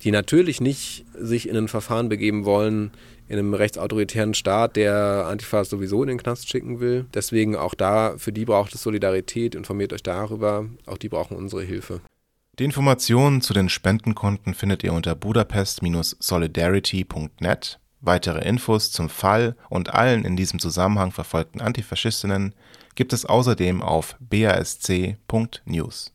[0.04, 2.92] die natürlich nicht sich in ein Verfahren begeben wollen,
[3.28, 7.06] in einem rechtsautoritären Staat, der Antifas sowieso in den Knast schicken will.
[7.16, 11.64] Deswegen auch da, für die braucht es Solidarität, informiert euch darüber, auch die brauchen unsere
[11.64, 12.02] Hilfe.
[12.58, 17.80] Die Informationen zu den Spendenkonten findet ihr unter budapest-solidarity.net.
[18.00, 22.56] Weitere Infos zum Fall und allen in diesem Zusammenhang verfolgten Antifaschistinnen
[22.96, 26.14] gibt es außerdem auf basc.news.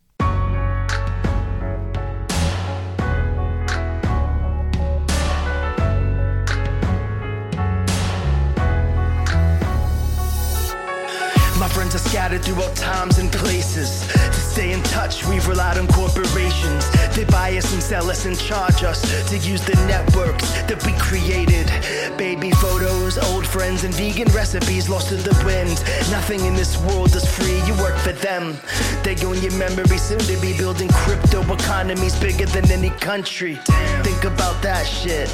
[11.59, 14.07] My friends are scattered throughout times and places.
[14.51, 16.85] Stay in touch, we've relied on corporations.
[17.15, 20.93] They buy us and sell us and charge us to use the networks that we
[20.99, 21.71] created.
[22.19, 25.79] Baby photos, old friends, and vegan recipes lost to the wind.
[26.11, 28.59] Nothing in this world is free, you work for them.
[29.05, 33.55] They own your memory, soon to be building crypto economies bigger than any country.
[34.03, 35.31] Think about that shit.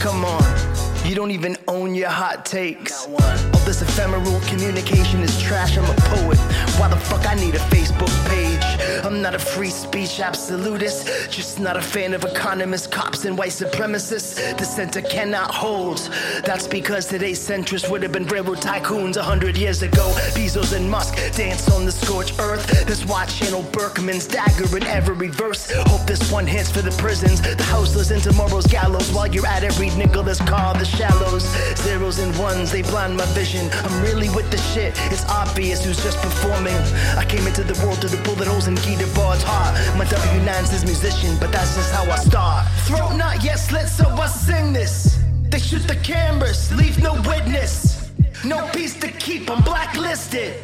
[0.00, 0.91] Come on.
[1.04, 3.06] You don't even own your hot takes.
[3.08, 5.76] All this ephemeral communication is trash.
[5.76, 6.38] I'm a poet.
[6.78, 8.61] Why the fuck I need a Facebook page?
[9.04, 11.30] I'm not a free speech absolutist.
[11.30, 14.56] Just not a fan of economists, cops, and white supremacists.
[14.56, 15.98] The center cannot hold.
[16.44, 20.12] That's because today's centrists would have been railroad tycoons a hundred years ago.
[20.34, 22.66] Bezos and Musk dance on the scorched earth.
[22.86, 25.70] That's why Channel Berkman's dagger in every verse.
[25.86, 29.10] Hope this one hits for the prisons, the houseless, and tomorrow's gallows.
[29.12, 31.44] While you're at it, read Nicholas Carr, the shallows.
[31.76, 33.68] Zeros and ones, they blind my vision.
[33.84, 34.94] I'm really with the shit.
[35.12, 36.76] It's obvious who's just performing.
[37.16, 39.74] I came into the world through the bullet holes Gita Bard's heart.
[39.96, 42.66] My W9's his musician, but that's just how I start.
[42.86, 45.18] Throat not yet slit, so I sing this.
[45.50, 48.10] They shoot the cameras, leave no witness.
[48.44, 50.54] No peace to keep, I'm blacklisted.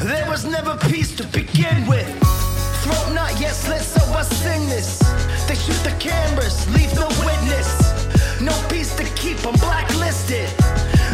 [0.00, 2.08] There was never peace to begin with.
[2.82, 4.98] Throat not yet slit, so I sing this.
[5.46, 7.70] They shoot the cameras, leave no witness.
[8.40, 10.48] No peace to keep, I'm blacklisted.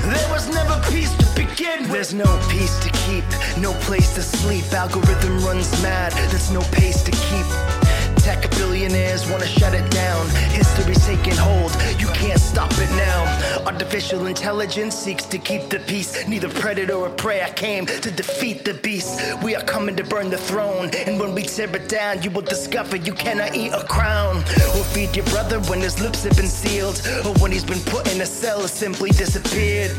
[0.08, 1.92] There was never peace to begin with.
[1.92, 3.24] There's no peace to keep,
[3.58, 4.64] no place to sleep.
[4.72, 7.87] Algorithm runs mad, there's no pace to keep.
[8.28, 10.28] Tech billionaires wanna shut it down.
[10.52, 13.24] History's taking hold, you can't stop it now.
[13.64, 16.28] Artificial intelligence seeks to keep the peace.
[16.28, 19.18] Neither predator or prey, I came to defeat the beast.
[19.42, 22.42] We are coming to burn the throne, and when we tear it down, you will
[22.42, 24.36] discover you cannot eat a crown.
[24.76, 28.12] Or feed your brother when his lips have been sealed, or when he's been put
[28.12, 29.96] in a cell or simply disappeared.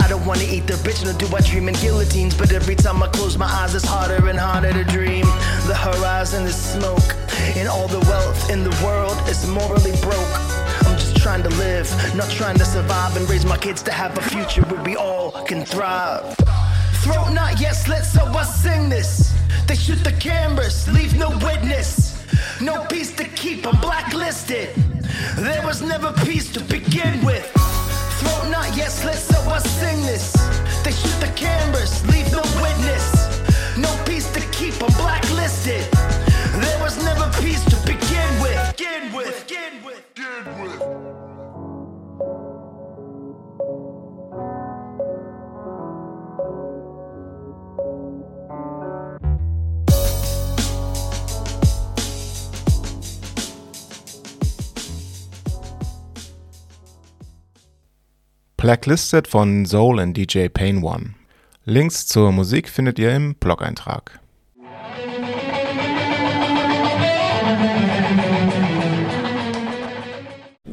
[0.00, 3.04] I don't wanna eat the rich, nor do I dream in guillotines, but every time
[3.04, 5.26] I close my eyes, it's harder and harder to dream.
[5.68, 7.14] The horizon is smoke,
[7.68, 10.34] all the wealth in the world is morally broke.
[10.86, 14.16] I'm just trying to live, not trying to survive and raise my kids to have
[14.16, 16.36] a future where we all can thrive.
[17.02, 19.34] Throat not yet slit, so I sing this.
[19.66, 22.16] They shoot the cameras, leave no witness.
[22.60, 24.74] No peace to keep, I'm blacklisted.
[25.36, 27.46] There was never peace to begin with.
[28.20, 30.32] Throat not yet slit, so I sing this.
[30.84, 33.06] They shoot the cameras, leave no witness.
[33.76, 35.86] No peace to keep, I'm blacklisted.
[36.88, 38.74] Was never peace to begin with.
[38.74, 39.46] Begin with.
[39.46, 40.02] Begin with.
[40.14, 40.80] Begin with.
[58.56, 61.16] Blacklisted von Soul und DJ Pain One.
[61.66, 64.20] Links zur Musik findet ihr im Blog-Eintrag.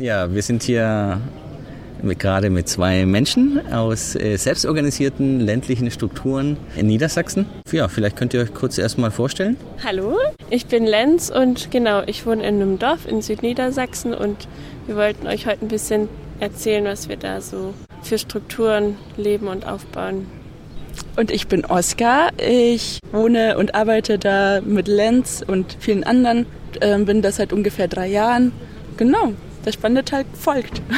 [0.06, 1.20] Ja, wir sind hier
[2.04, 7.48] mit, gerade mit zwei Menschen aus äh, selbstorganisierten ländlichen Strukturen in Niedersachsen.
[7.72, 9.58] Ja, vielleicht könnt ihr euch kurz erstmal vorstellen.
[9.84, 10.16] Hallo,
[10.52, 14.48] ich bin Lenz und genau, ich wohne in einem Dorf in Südniedersachsen und
[14.86, 16.08] wir wollten euch heute ein bisschen
[16.40, 20.28] erzählen, was wir da so für Strukturen leben und aufbauen.
[21.16, 22.30] Und ich bin Oskar.
[22.38, 26.46] Ich wohne und arbeite da mit Lenz und vielen anderen.
[26.82, 28.52] Ähm, bin da seit ungefähr drei Jahren.
[28.98, 29.34] Genau,
[29.66, 30.82] der spannende Teil folgt.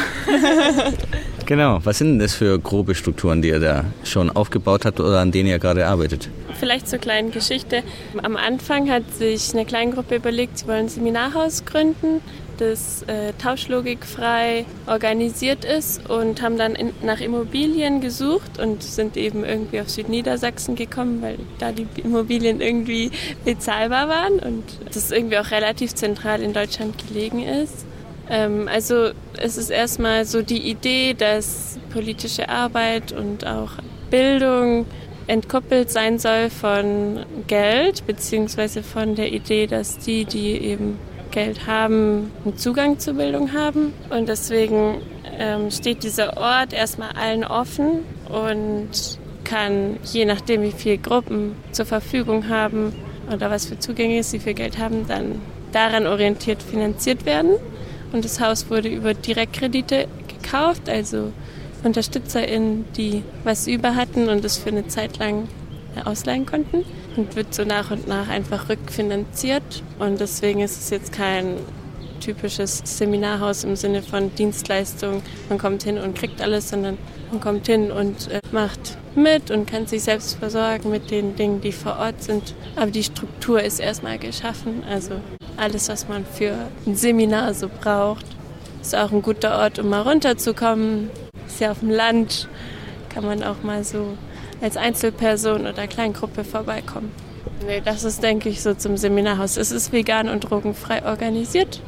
[1.48, 5.22] Genau, was sind denn das für grobe Strukturen, die ihr da schon aufgebaut habt oder
[5.22, 6.28] an denen ihr gerade arbeitet?
[6.60, 7.84] Vielleicht zur kleinen Geschichte.
[8.22, 12.20] Am Anfang hat sich eine Kleingruppe überlegt, sie wollen ein Seminarhaus gründen,
[12.58, 19.46] das äh, tauschlogikfrei organisiert ist und haben dann in, nach Immobilien gesucht und sind eben
[19.46, 23.12] irgendwie auf Südniedersachsen gekommen, weil da die Immobilien irgendwie
[23.46, 24.64] bezahlbar waren und
[24.94, 27.87] das irgendwie auch relativ zentral in Deutschland gelegen ist.
[28.30, 33.72] Ähm, also es ist erstmal so die Idee, dass politische Arbeit und auch
[34.10, 34.86] Bildung
[35.28, 40.98] entkoppelt sein soll von Geld, beziehungsweise von der Idee, dass die, die eben
[41.32, 43.94] Geld haben, einen Zugang zur Bildung haben.
[44.10, 45.02] Und deswegen
[45.38, 51.86] ähm, steht dieser Ort erstmal allen offen und kann, je nachdem, wie viele Gruppen zur
[51.86, 52.94] Verfügung haben
[53.34, 57.52] oder was für Zugänge sie für Geld haben, dann daran orientiert finanziert werden.
[58.12, 61.32] Und das Haus wurde über Direktkredite gekauft, also
[61.84, 65.48] UnterstützerInnen, die was über hatten und es für eine Zeit lang
[66.06, 66.86] ausleihen konnten
[67.16, 69.84] und wird so nach und nach einfach rückfinanziert.
[70.00, 71.56] Und deswegen ist es jetzt kein
[72.20, 75.22] typisches Seminarhaus im Sinne von Dienstleistung.
[75.50, 76.98] Man kommt hin und kriegt alles, sondern
[77.32, 81.62] man kommt hin und äh, macht mit und kann sich selbst versorgen mit den Dingen,
[81.62, 82.54] die vor Ort sind.
[82.76, 84.84] Aber die Struktur ist erstmal geschaffen.
[84.90, 85.16] Also
[85.58, 86.54] alles, was man für
[86.86, 88.26] ein Seminar so braucht.
[88.82, 91.10] Ist auch ein guter Ort, um mal runterzukommen.
[91.48, 92.48] Ist ja auf dem Land,
[93.10, 94.18] kann man auch mal so
[94.62, 97.12] als Einzelperson oder Kleingruppe vorbeikommen.
[97.66, 99.58] Nee, das ist, denke ich, so zum Seminarhaus.
[99.58, 101.82] Es ist vegan und drogenfrei organisiert.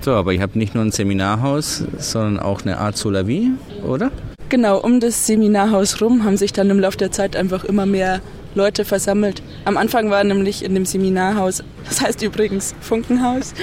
[0.00, 3.52] So, aber ihr habt nicht nur ein Seminarhaus, sondern auch eine Art Solavi,
[3.86, 4.10] oder?
[4.48, 8.20] Genau, um das Seminarhaus rum haben sich dann im Laufe der Zeit einfach immer mehr
[8.54, 9.42] Leute versammelt.
[9.64, 13.54] Am Anfang war nämlich in dem Seminarhaus, das heißt übrigens Funkenhaus,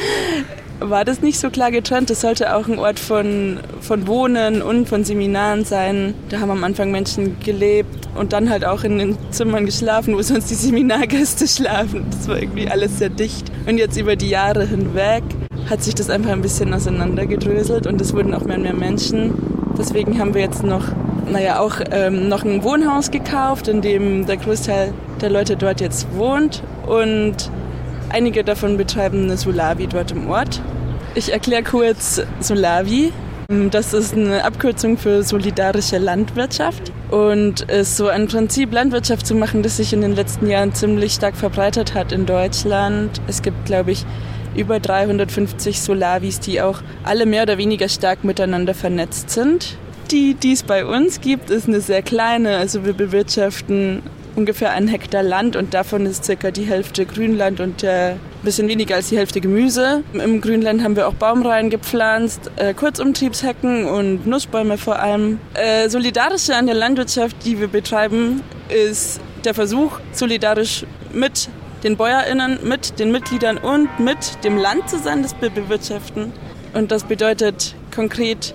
[0.79, 2.09] war das nicht so klar getrennt.
[2.09, 6.13] Das sollte auch ein Ort von, von Wohnen und von Seminaren sein.
[6.29, 10.21] Da haben am Anfang Menschen gelebt und dann halt auch in den Zimmern geschlafen, wo
[10.21, 12.05] sonst die Seminargäste schlafen.
[12.11, 13.51] Das war irgendwie alles sehr dicht.
[13.67, 15.23] Und jetzt über die Jahre hinweg
[15.69, 19.33] hat sich das einfach ein bisschen auseinandergedröselt und es wurden auch mehr und mehr Menschen.
[19.77, 20.83] Deswegen haben wir jetzt noch,
[21.31, 26.07] naja, auch ähm, noch ein Wohnhaus gekauft, in dem der Großteil der Leute dort jetzt
[26.15, 27.51] wohnt und
[28.11, 30.61] Einige davon betreiben eine Solavi dort im Ort.
[31.13, 33.13] Ich erkläre kurz Solavi.
[33.71, 39.63] Das ist eine Abkürzung für solidarische Landwirtschaft und ist so ein Prinzip, Landwirtschaft zu machen,
[39.63, 43.21] das sich in den letzten Jahren ziemlich stark verbreitet hat in Deutschland.
[43.27, 44.05] Es gibt, glaube ich,
[44.55, 49.77] über 350 Solavis, die auch alle mehr oder weniger stark miteinander vernetzt sind.
[50.11, 52.57] Die, die es bei uns gibt, ist eine sehr kleine.
[52.57, 54.01] Also wir bewirtschaften
[54.35, 58.95] ungefähr einen Hektar Land und davon ist circa die Hälfte Grünland und ein bisschen weniger
[58.95, 60.03] als die Hälfte Gemüse.
[60.13, 65.39] Im Grünland haben wir auch Baumreihen gepflanzt, äh, Kurzumtriebshecken und Nussbäume vor allem.
[65.53, 71.49] Äh, solidarische an der Landwirtschaft, die wir betreiben, ist der Versuch, solidarisch mit
[71.83, 76.31] den BäuerInnen, mit den Mitgliedern und mit dem Land zu sein, das wir bewirtschaften.
[76.73, 78.53] Und das bedeutet konkret,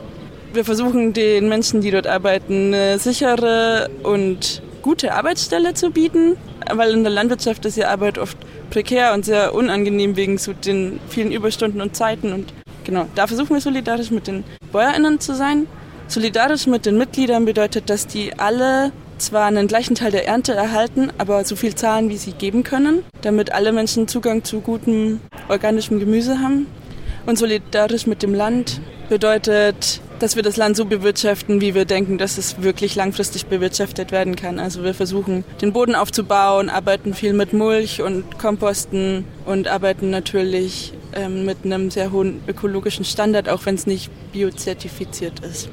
[0.55, 6.37] wir versuchen den Menschen, die dort arbeiten, eine sichere und gute Arbeitsstelle zu bieten,
[6.73, 8.37] weil in der Landwirtschaft ist ja Arbeit oft
[8.71, 12.33] prekär und sehr unangenehm wegen so den vielen Überstunden und Zeiten.
[12.33, 12.53] Und
[12.85, 15.67] genau, da versuchen wir solidarisch mit den BäuerInnen zu sein.
[16.07, 21.11] Solidarisch mit den Mitgliedern bedeutet, dass die alle zwar einen gleichen Teil der Ernte erhalten,
[21.19, 25.99] aber so viel zahlen, wie sie geben können, damit alle Menschen Zugang zu gutem organischem
[25.99, 26.67] Gemüse haben.
[27.27, 32.19] Und solidarisch mit dem Land bedeutet, dass wir das Land so bewirtschaften, wie wir denken,
[32.19, 34.59] dass es wirklich langfristig bewirtschaftet werden kann.
[34.59, 40.93] Also wir versuchen, den Boden aufzubauen, arbeiten viel mit Mulch und Komposten und arbeiten natürlich
[41.15, 45.69] ähm, mit einem sehr hohen ökologischen Standard, auch wenn es nicht biozertifiziert ist.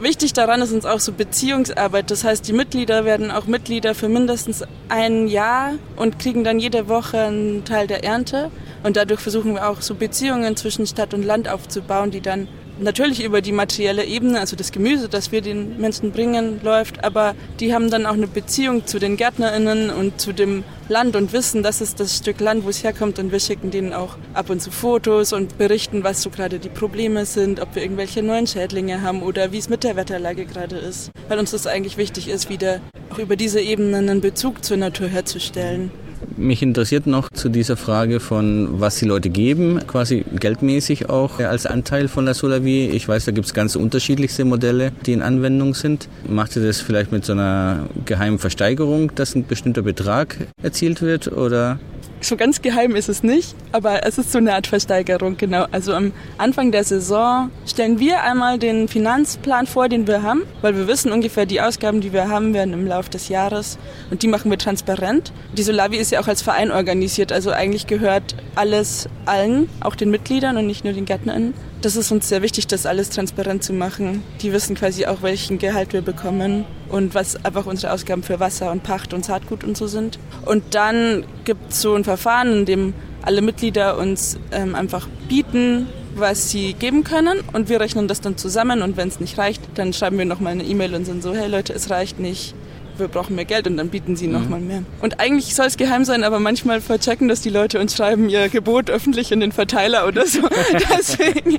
[0.00, 2.10] Wichtig daran ist uns auch so Beziehungsarbeit.
[2.10, 6.88] Das heißt, die Mitglieder werden auch Mitglieder für mindestens ein Jahr und kriegen dann jede
[6.88, 8.50] Woche einen Teil der Ernte.
[8.82, 12.48] Und dadurch versuchen wir auch so Beziehungen zwischen Stadt und Land aufzubauen, die dann
[12.78, 17.34] natürlich über die materielle Ebene, also das Gemüse, das wir den Menschen bringen, läuft, aber
[17.60, 21.62] die haben dann auch eine Beziehung zu den GärtnerInnen und zu dem Land und wissen,
[21.62, 24.60] das ist das Stück Land, wo es herkommt und wir schicken denen auch ab und
[24.60, 29.02] zu Fotos und berichten, was so gerade die Probleme sind, ob wir irgendwelche neuen Schädlinge
[29.02, 31.10] haben oder wie es mit der Wetterlage gerade ist.
[31.28, 35.08] Weil uns das eigentlich wichtig ist, wieder auch über diese Ebene einen Bezug zur Natur
[35.08, 35.90] herzustellen.
[36.36, 41.66] Mich interessiert noch zu dieser Frage von, was die Leute geben, quasi geldmäßig auch als
[41.66, 42.88] Anteil von der Solavie.
[42.88, 46.08] Ich weiß, da gibt es ganz unterschiedlichste Modelle, die in Anwendung sind.
[46.28, 51.32] Macht ihr das vielleicht mit so einer geheimen Versteigerung, dass ein bestimmter Betrag erzielt wird
[51.32, 51.78] oder
[52.26, 55.66] so ganz geheim ist es nicht, aber es ist so eine Art Versteigerung, genau.
[55.70, 60.76] Also am Anfang der Saison stellen wir einmal den Finanzplan vor, den wir haben, weil
[60.76, 63.78] wir wissen ungefähr die Ausgaben, die wir haben werden im Laufe des Jahres
[64.10, 65.32] und die machen wir transparent.
[65.52, 70.10] Die Solavi ist ja auch als Verein organisiert, also eigentlich gehört alles allen, auch den
[70.10, 71.54] Mitgliedern und nicht nur den GärtnerInnen.
[71.82, 74.22] Das ist uns sehr wichtig, das alles transparent zu machen.
[74.40, 78.70] Die wissen quasi auch, welchen Gehalt wir bekommen und was einfach unsere Ausgaben für Wasser
[78.70, 80.18] und Pacht und Saatgut und so sind.
[80.44, 85.86] Und dann gibt es so ein Verfahren, in dem alle Mitglieder uns ähm, einfach bieten,
[86.14, 89.62] was sie geben können und wir rechnen das dann zusammen und wenn es nicht reicht,
[89.74, 92.54] dann schreiben wir nochmal eine E-Mail und sind so, hey Leute, es reicht nicht,
[92.98, 94.34] wir brauchen mehr Geld und dann bieten sie mhm.
[94.34, 94.84] nochmal mehr.
[95.00, 98.48] Und eigentlich soll es geheim sein, aber manchmal verchecken das die Leute und schreiben ihr
[98.48, 100.40] Gebot öffentlich in den Verteiler oder so.
[100.96, 101.58] Deswegen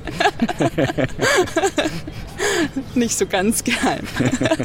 [2.94, 4.04] nicht so ganz geheim.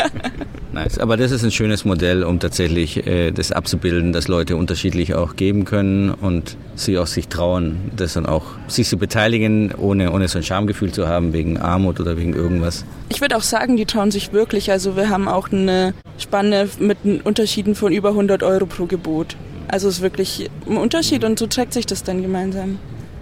[0.72, 0.98] nice.
[1.00, 5.36] Aber das ist ein schönes Modell, um tatsächlich äh, das abzubilden, dass Leute unterschiedlich auch
[5.36, 10.28] geben können und sie auch sich trauen, das dann auch sich zu beteiligen, ohne, ohne
[10.28, 12.86] so ein Schamgefühl zu haben wegen Armut oder wegen irgendwas.
[13.10, 14.72] Ich würde auch sagen, die trauen sich wirklich.
[14.72, 19.36] Also wir haben auch eine Spanne mit Unterschieden von über 100 Euro pro Gebot.
[19.68, 22.80] Also es ist wirklich ein Unterschied und so trägt sich das dann gemeinsam.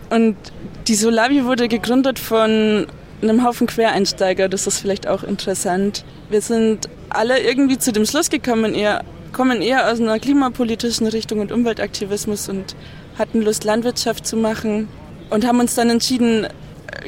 [0.10, 0.36] Und
[0.88, 2.88] die Solavi wurde gegründet von
[3.22, 6.04] einem Haufen Quereinsteiger, das ist vielleicht auch interessant.
[6.30, 9.04] Wir sind alle irgendwie zu dem Schluss gekommen, eher,
[9.34, 12.76] kommen eher aus einer klimapolitischen Richtung und Umweltaktivismus und
[13.18, 14.88] hatten Lust, Landwirtschaft zu machen
[15.30, 16.48] und haben uns dann entschieden,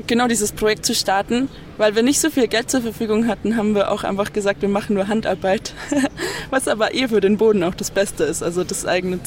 [0.08, 1.50] genau dieses Projekt zu starten.
[1.82, 4.70] Weil wir nicht so viel Geld zur Verfügung hatten, haben wir auch einfach gesagt, wir
[4.70, 5.74] machen nur Handarbeit.
[6.52, 8.44] Was aber eh für den Boden auch das Beste ist.
[8.44, 9.20] Also das eigene,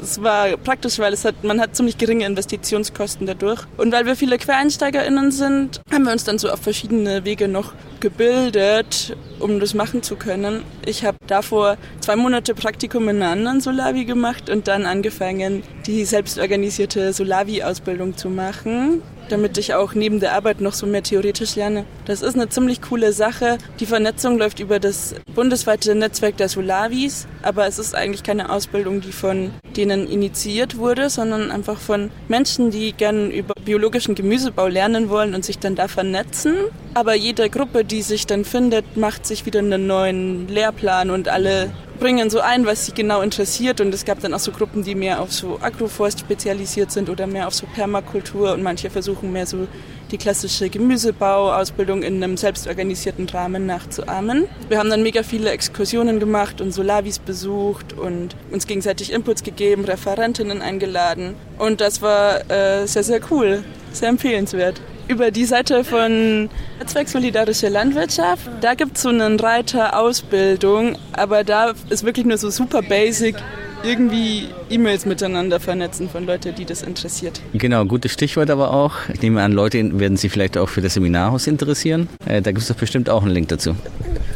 [0.00, 3.64] es war praktisch, weil es hat, man hat ziemlich geringe Investitionskosten dadurch.
[3.76, 7.72] Und weil wir viele QuereinsteigerInnen sind, haben wir uns dann so auf verschiedene Wege noch
[7.98, 10.62] gebildet, um das machen zu können.
[10.84, 16.04] Ich habe davor zwei Monate Praktikum in einer anderen Solavi gemacht und dann angefangen, die
[16.04, 21.84] selbstorganisierte Solavi-Ausbildung zu machen damit ich auch neben der Arbeit noch so mehr theoretisch lerne.
[22.04, 23.58] Das ist eine ziemlich coole Sache.
[23.80, 29.00] Die Vernetzung läuft über das bundesweite Netzwerk der Solavis, aber es ist eigentlich keine Ausbildung,
[29.00, 35.08] die von denen initiiert wurde, sondern einfach von Menschen, die gerne über biologischen Gemüsebau lernen
[35.08, 36.54] wollen und sich dann da vernetzen.
[36.94, 41.70] Aber jede Gruppe, die sich dann findet, macht sich wieder einen neuen Lehrplan und alle
[41.96, 43.80] bringen so ein, was sie genau interessiert.
[43.80, 47.26] Und es gab dann auch so Gruppen, die mehr auf so Agroforst spezialisiert sind oder
[47.26, 49.66] mehr auf so Permakultur und manche versuchen mehr so
[50.10, 54.46] die klassische Gemüsebauausbildung in einem selbstorganisierten Rahmen nachzuahmen.
[54.68, 59.84] Wir haben dann mega viele Exkursionen gemacht und Solavis besucht und uns gegenseitig Inputs gegeben,
[59.84, 61.34] Referentinnen eingeladen.
[61.58, 66.48] Und das war äh, sehr, sehr cool, sehr empfehlenswert über die Seite von
[66.78, 68.48] Netzwerk Solidarische Landwirtschaft.
[68.60, 73.36] Da gibt es so einen Reiter Ausbildung, aber da ist wirklich nur so super basic
[73.84, 77.40] irgendwie E-Mails miteinander vernetzen von Leuten, die das interessiert.
[77.52, 78.94] Genau, gutes Stichwort aber auch.
[79.12, 82.08] Ich nehme an, Leute werden sich vielleicht auch für das Seminarhaus interessieren.
[82.26, 83.76] Äh, da gibt es doch bestimmt auch einen Link dazu.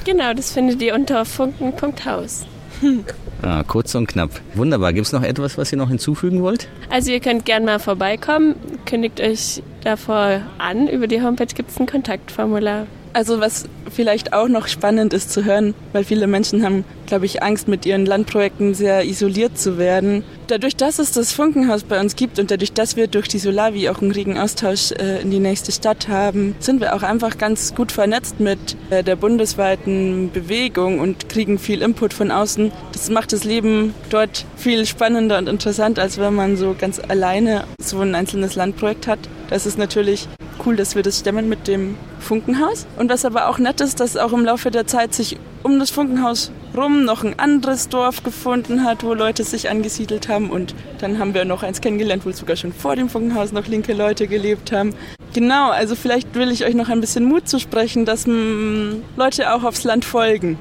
[0.04, 2.46] Genau, das findet ihr unter funken.haus.
[3.42, 4.30] Ah, kurz und knapp.
[4.54, 4.92] Wunderbar.
[4.92, 6.68] Gibt es noch etwas, was ihr noch hinzufügen wollt?
[6.90, 8.54] Also ihr könnt gerne mal vorbeikommen.
[8.84, 10.88] Kündigt euch davor an.
[10.88, 12.86] Über die Homepage gibt es ein Kontaktformular.
[13.12, 17.42] Also was vielleicht auch noch spannend ist zu hören, weil viele Menschen haben, glaube ich,
[17.42, 20.22] Angst, mit ihren Landprojekten sehr isoliert zu werden.
[20.46, 23.88] Dadurch, dass es das Funkenhaus bei uns gibt und dadurch, dass wir durch die Solavi
[23.88, 27.74] auch einen regen Austausch äh, in die nächste Stadt haben, sind wir auch einfach ganz
[27.74, 32.70] gut vernetzt mit äh, der bundesweiten Bewegung und kriegen viel Input von außen.
[32.92, 37.64] Das macht das Leben dort viel spannender und interessant, als wenn man so ganz alleine
[37.82, 39.18] so ein einzelnes Landprojekt hat.
[39.50, 40.28] Das ist natürlich
[40.64, 42.86] cool, dass wir das stemmen mit dem Funkenhaus.
[42.98, 45.90] Und was aber auch nett ist, dass auch im Laufe der Zeit sich um das
[45.90, 50.50] Funkenhaus rum noch ein anderes Dorf gefunden hat, wo Leute sich angesiedelt haben.
[50.50, 53.92] Und dann haben wir noch eins kennengelernt, wo sogar schon vor dem Funkenhaus noch linke
[53.92, 54.94] Leute gelebt haben.
[55.32, 59.52] Genau, also vielleicht will ich euch noch ein bisschen Mut zu sprechen, dass mm, Leute
[59.52, 60.58] auch aufs Land folgen.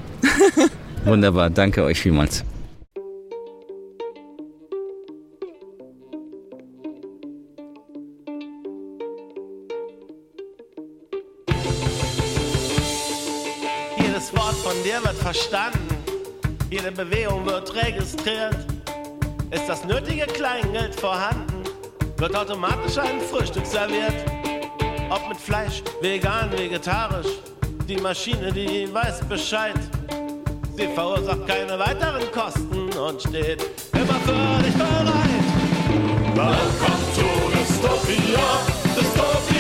[1.06, 2.44] Wunderbar, danke euch vielmals.
[15.34, 15.88] Verstanden.
[16.72, 18.58] Jede Bewegung wird registriert.
[19.52, 21.64] Ist das nötige Kleingeld vorhanden?
[22.18, 24.26] Wird automatisch ein Frühstück serviert.
[25.12, 27.28] Ob mit Fleisch, vegan, vegetarisch.
[27.88, 29.80] Die Maschine, die weiß Bescheid.
[30.76, 33.62] Sie verursacht keine weiteren Kosten und steht
[33.94, 35.46] immer für dich bereit.
[36.34, 38.46] Welcome to Dystopia.
[38.98, 39.59] Dystopia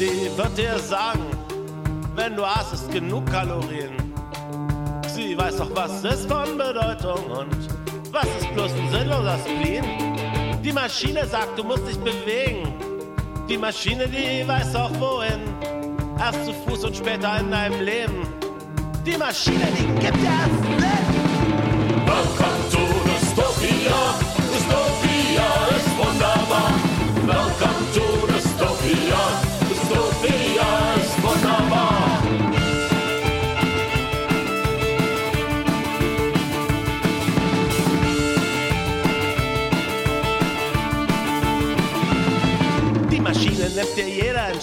[0.00, 1.26] die wird dir sagen,
[2.14, 3.92] wenn du hast genug Kalorien.
[5.14, 7.68] Sie weiß doch, was ist von Bedeutung und
[8.10, 9.84] was ist bloß ein sinnloser Spleen.
[10.64, 12.72] Die Maschine sagt, du musst dich bewegen.
[13.48, 15.40] Die Maschine, die weiß auch wohin.
[16.18, 18.26] Erst zu Fuß und später in deinem Leben.
[19.04, 20.79] Die Maschine, die gibt dir erst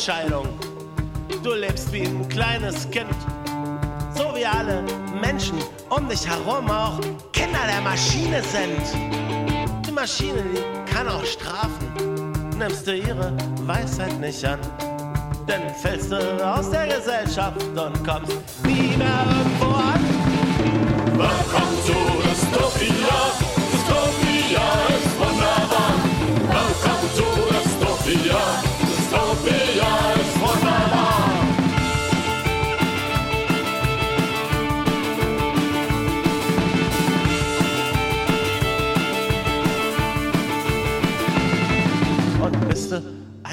[0.07, 0.47] Entscheidung.
[1.43, 3.13] Du lebst wie ein kleines Kind.
[4.15, 4.81] So wie alle
[5.21, 5.57] Menschen
[5.89, 7.01] um dich herum auch
[7.33, 9.85] Kinder der Maschine sind.
[9.85, 12.31] Die Maschine, die kann auch strafen.
[12.57, 14.59] Nimmst du ihre Weisheit nicht an,
[15.45, 19.99] dann fällst du aus der Gesellschaft und kommst nie mehr irgendwo an.
[21.85, 21.93] To
[22.23, 22.87] Dystopia.
[22.87, 23.06] Dystopia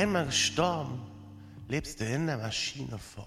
[0.04, 1.00] einmal gestorben,
[1.68, 3.26] lebst du in der Maschine fort.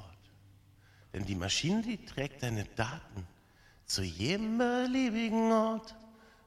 [1.12, 3.28] Denn die Maschine, die trägt deine Daten
[3.86, 5.96] zu jedem beliebigen Ort,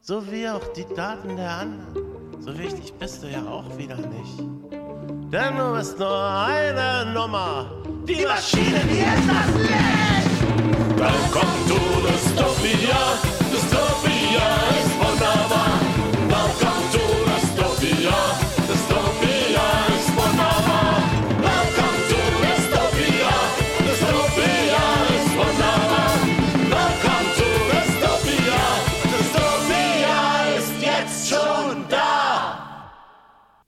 [0.01, 2.41] so wie auch die Daten der anderen.
[2.41, 4.39] So wichtig bist du ja auch wieder nicht.
[5.33, 7.83] Denn du bist nur eine Nummer.
[8.07, 10.41] Die Maschine, die ist das Licht.
[10.97, 13.18] Welcome to Dystopia.
[13.51, 14.80] Dystopia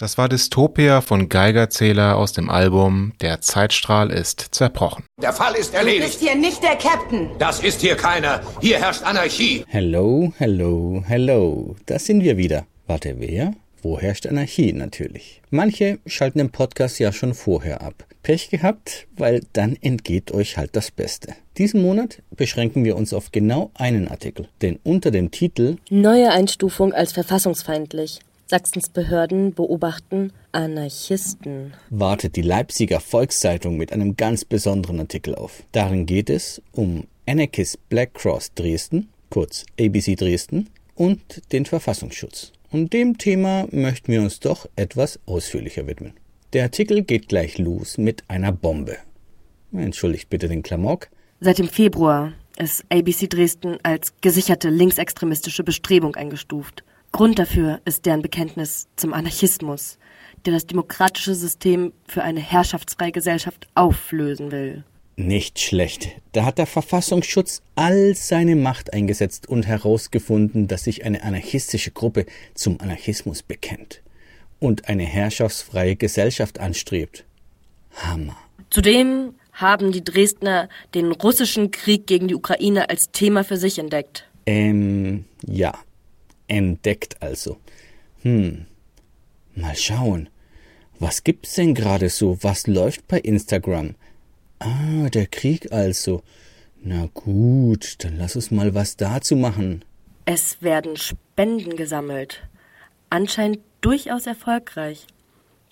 [0.03, 5.05] Das war Dystopia von Geigerzähler aus dem Album Der Zeitstrahl ist zerbrochen.
[5.23, 7.31] Der Fall ist Du bist hier nicht der Captain.
[7.39, 8.41] Das ist hier keiner.
[8.61, 9.65] Hier herrscht Anarchie.
[9.69, 11.77] Hello, hello, hello.
[11.87, 12.67] Da sind wir wieder.
[12.89, 13.53] Warte, wer?
[13.81, 15.41] Wo herrscht Anarchie natürlich?
[15.51, 18.05] Manche schalten den Podcast ja schon vorher ab.
[18.25, 21.37] Pech gehabt, weil dann entgeht euch halt das Beste.
[21.59, 26.93] Diesen Monat beschränken wir uns auf genau einen Artikel, denn unter dem Titel Neue Einstufung
[26.93, 28.19] als verfassungsfeindlich.
[28.53, 31.73] Sachsens Behörden beobachten Anarchisten.
[31.89, 35.63] wartet die Leipziger Volkszeitung mit einem ganz besonderen Artikel auf.
[35.73, 42.53] Darin geht es um Anarchist Black Cross Dresden, kurz ABC Dresden, und den Verfassungsschutz.
[42.71, 46.13] Und dem Thema möchten wir uns doch etwas ausführlicher widmen.
[46.53, 48.99] Der Artikel geht gleich los mit einer Bombe.
[49.73, 51.09] Entschuldigt bitte den Klamauk.
[51.41, 56.85] Seit dem Februar ist ABC Dresden als gesicherte linksextremistische Bestrebung eingestuft.
[57.13, 59.99] Grund dafür ist deren Bekenntnis zum Anarchismus,
[60.47, 64.85] der das demokratische System für eine herrschaftsfreie Gesellschaft auflösen will.
[65.17, 66.09] Nicht schlecht.
[66.33, 72.25] Da hat der Verfassungsschutz all seine Macht eingesetzt und herausgefunden, dass sich eine anarchistische Gruppe
[72.55, 74.01] zum Anarchismus bekennt
[74.59, 77.25] und eine herrschaftsfreie Gesellschaft anstrebt.
[77.95, 78.37] Hammer.
[78.71, 84.27] Zudem haben die Dresdner den russischen Krieg gegen die Ukraine als Thema für sich entdeckt.
[84.47, 85.75] Ähm, ja.
[86.53, 87.57] Entdeckt also.
[88.21, 88.67] Hm.
[89.55, 90.29] Mal schauen.
[90.99, 92.37] Was gibt's denn gerade so?
[92.43, 93.95] Was läuft bei Instagram?
[94.59, 96.23] Ah, der Krieg also.
[96.83, 99.83] Na gut, dann lass uns mal was dazu machen.
[100.27, 102.43] Es werden Spenden gesammelt.
[103.09, 105.07] Anscheinend durchaus erfolgreich.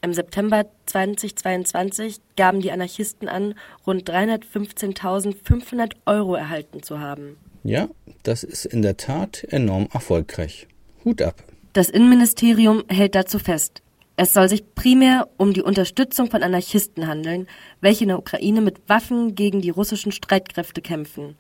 [0.01, 3.55] Im September 2022 gaben die Anarchisten an,
[3.87, 7.37] rund 315.500 Euro erhalten zu haben.
[7.65, 7.91] Ja,
[8.23, 10.67] das ist in der Tat enorm erfolgreich.
[11.05, 11.43] Hut ab.
[11.73, 13.83] Das Innenministerium hält dazu fest.
[14.17, 17.47] Es soll sich primär um die Unterstützung von Anarchisten handeln,
[17.81, 21.37] welche in der Ukraine mit Waffen gegen die russischen Streitkräfte kämpfen.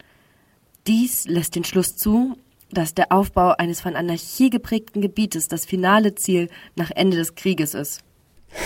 [0.86, 2.36] Dies lässt den Schluss zu,
[2.70, 7.74] dass der Aufbau eines von Anarchie geprägten Gebietes das finale Ziel nach Ende des Krieges
[7.74, 8.00] ist.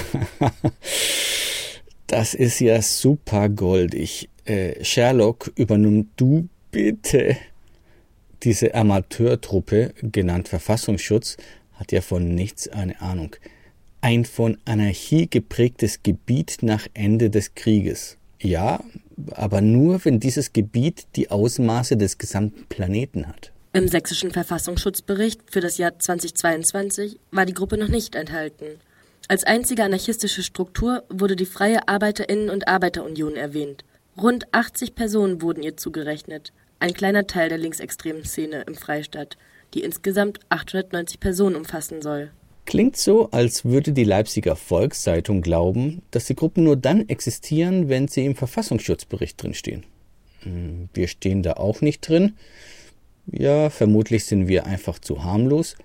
[2.13, 4.29] Das ist ja super goldig.
[4.45, 7.39] Äh, Sherlock, übernimm du bitte.
[8.45, 11.37] Diese Amateurtruppe, genannt Verfassungsschutz,
[11.75, 13.37] hat ja von nichts eine Ahnung.
[14.01, 18.17] Ein von Anarchie geprägtes Gebiet nach Ende des Krieges.
[18.41, 18.83] Ja,
[19.31, 23.53] aber nur, wenn dieses Gebiet die Ausmaße des gesamten Planeten hat.
[23.75, 28.81] Im sächsischen Verfassungsschutzbericht für das Jahr 2022 war die Gruppe noch nicht enthalten.
[29.29, 33.85] Als einzige anarchistische Struktur wurde die Freie Arbeiterinnen- und Arbeiterunion erwähnt.
[34.21, 36.53] Rund 80 Personen wurden ihr zugerechnet,
[36.83, 39.39] ein kleiner Teil der linksextremen Szene im Freistaat,
[39.73, 42.31] die insgesamt 890 Personen umfassen soll.
[42.67, 48.09] Klingt so, als würde die Leipziger Volkszeitung glauben, dass die Gruppen nur dann existieren, wenn
[48.09, 49.85] sie im Verfassungsschutzbericht drinstehen.
[50.43, 52.35] Hm, Wir stehen da auch nicht drin.
[53.27, 55.77] Ja, vermutlich sind wir einfach zu harmlos.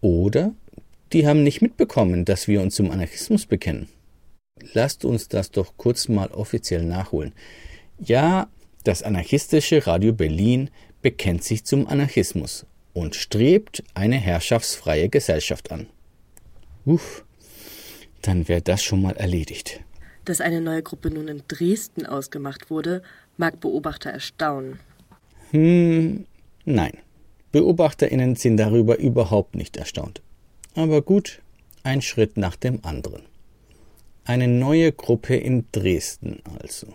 [0.00, 0.52] Oder
[1.12, 3.88] die haben nicht mitbekommen, dass wir uns zum Anarchismus bekennen.
[4.72, 7.32] Lasst uns das doch kurz mal offiziell nachholen.
[7.98, 8.48] Ja,
[8.88, 10.70] das anarchistische Radio Berlin
[11.02, 12.64] bekennt sich zum Anarchismus
[12.94, 15.88] und strebt eine herrschaftsfreie Gesellschaft an.
[16.86, 17.26] Uff,
[18.22, 19.80] dann wäre das schon mal erledigt.
[20.24, 23.02] Dass eine neue Gruppe nun in Dresden ausgemacht wurde,
[23.36, 24.80] mag Beobachter erstaunen.
[25.50, 26.24] Hm,
[26.64, 26.96] nein.
[27.52, 30.22] BeobachterInnen sind darüber überhaupt nicht erstaunt.
[30.74, 31.42] Aber gut,
[31.82, 33.22] ein Schritt nach dem anderen.
[34.24, 36.86] Eine neue Gruppe in Dresden also.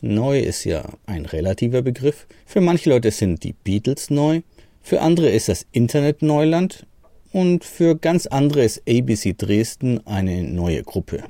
[0.00, 2.26] Neu ist ja ein relativer Begriff.
[2.46, 4.42] Für manche Leute sind die Beatles neu,
[4.80, 6.86] für andere ist das Internet Neuland
[7.32, 11.24] und für ganz andere ist ABC Dresden eine neue Gruppe.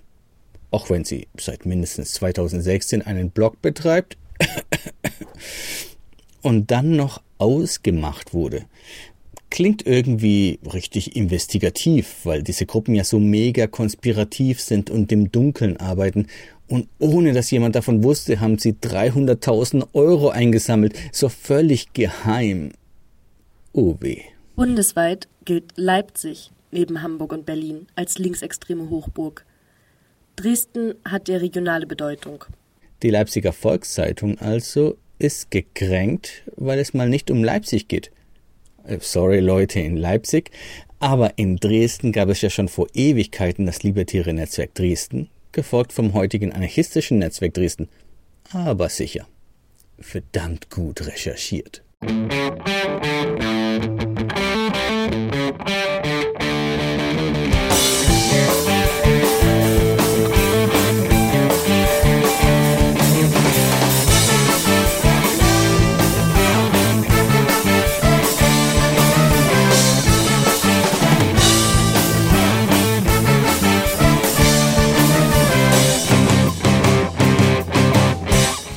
[0.71, 4.19] Auch wenn sie seit mindestens 2016 einen Blog betreibt
[6.43, 8.67] und dann noch ausgemacht wurde.
[9.51, 15.79] Klingt irgendwie richtig investigativ, weil diese Gruppen ja so mega konspirativ sind und im Dunkeln
[15.79, 16.27] arbeiten.
[16.69, 22.73] Und ohne dass jemand davon wusste, haben sie 300.000 Euro eingesammelt, so völlig geheim.
[23.73, 24.23] Oh weh.
[24.55, 29.47] Bundesweit gilt Leipzig neben Hamburg und Berlin als linksextreme Hochburg.
[30.37, 32.45] Dresden hat der regionale Bedeutung.
[33.03, 38.11] Die Leipziger Volkszeitung also ist gekränkt, weil es mal nicht um Leipzig geht.
[38.85, 40.51] Äh, Sorry Leute in Leipzig,
[40.99, 45.29] aber in Dresden gab es ja schon vor Ewigkeiten das Libertäre Netzwerk Dresden,
[45.59, 47.89] gefolgt vom heutigen anarchistischen Netzwerk Dresden.
[48.53, 49.27] Aber sicher.
[49.99, 51.83] Verdammt gut recherchiert.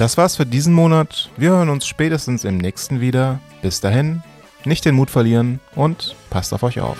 [0.01, 1.29] Das war's für diesen Monat.
[1.37, 3.39] Wir hören uns spätestens im nächsten wieder.
[3.61, 4.23] Bis dahin,
[4.65, 6.97] nicht den Mut verlieren und passt auf euch auf.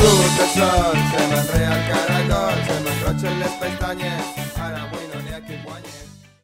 [0.00, 1.15] So, das war's.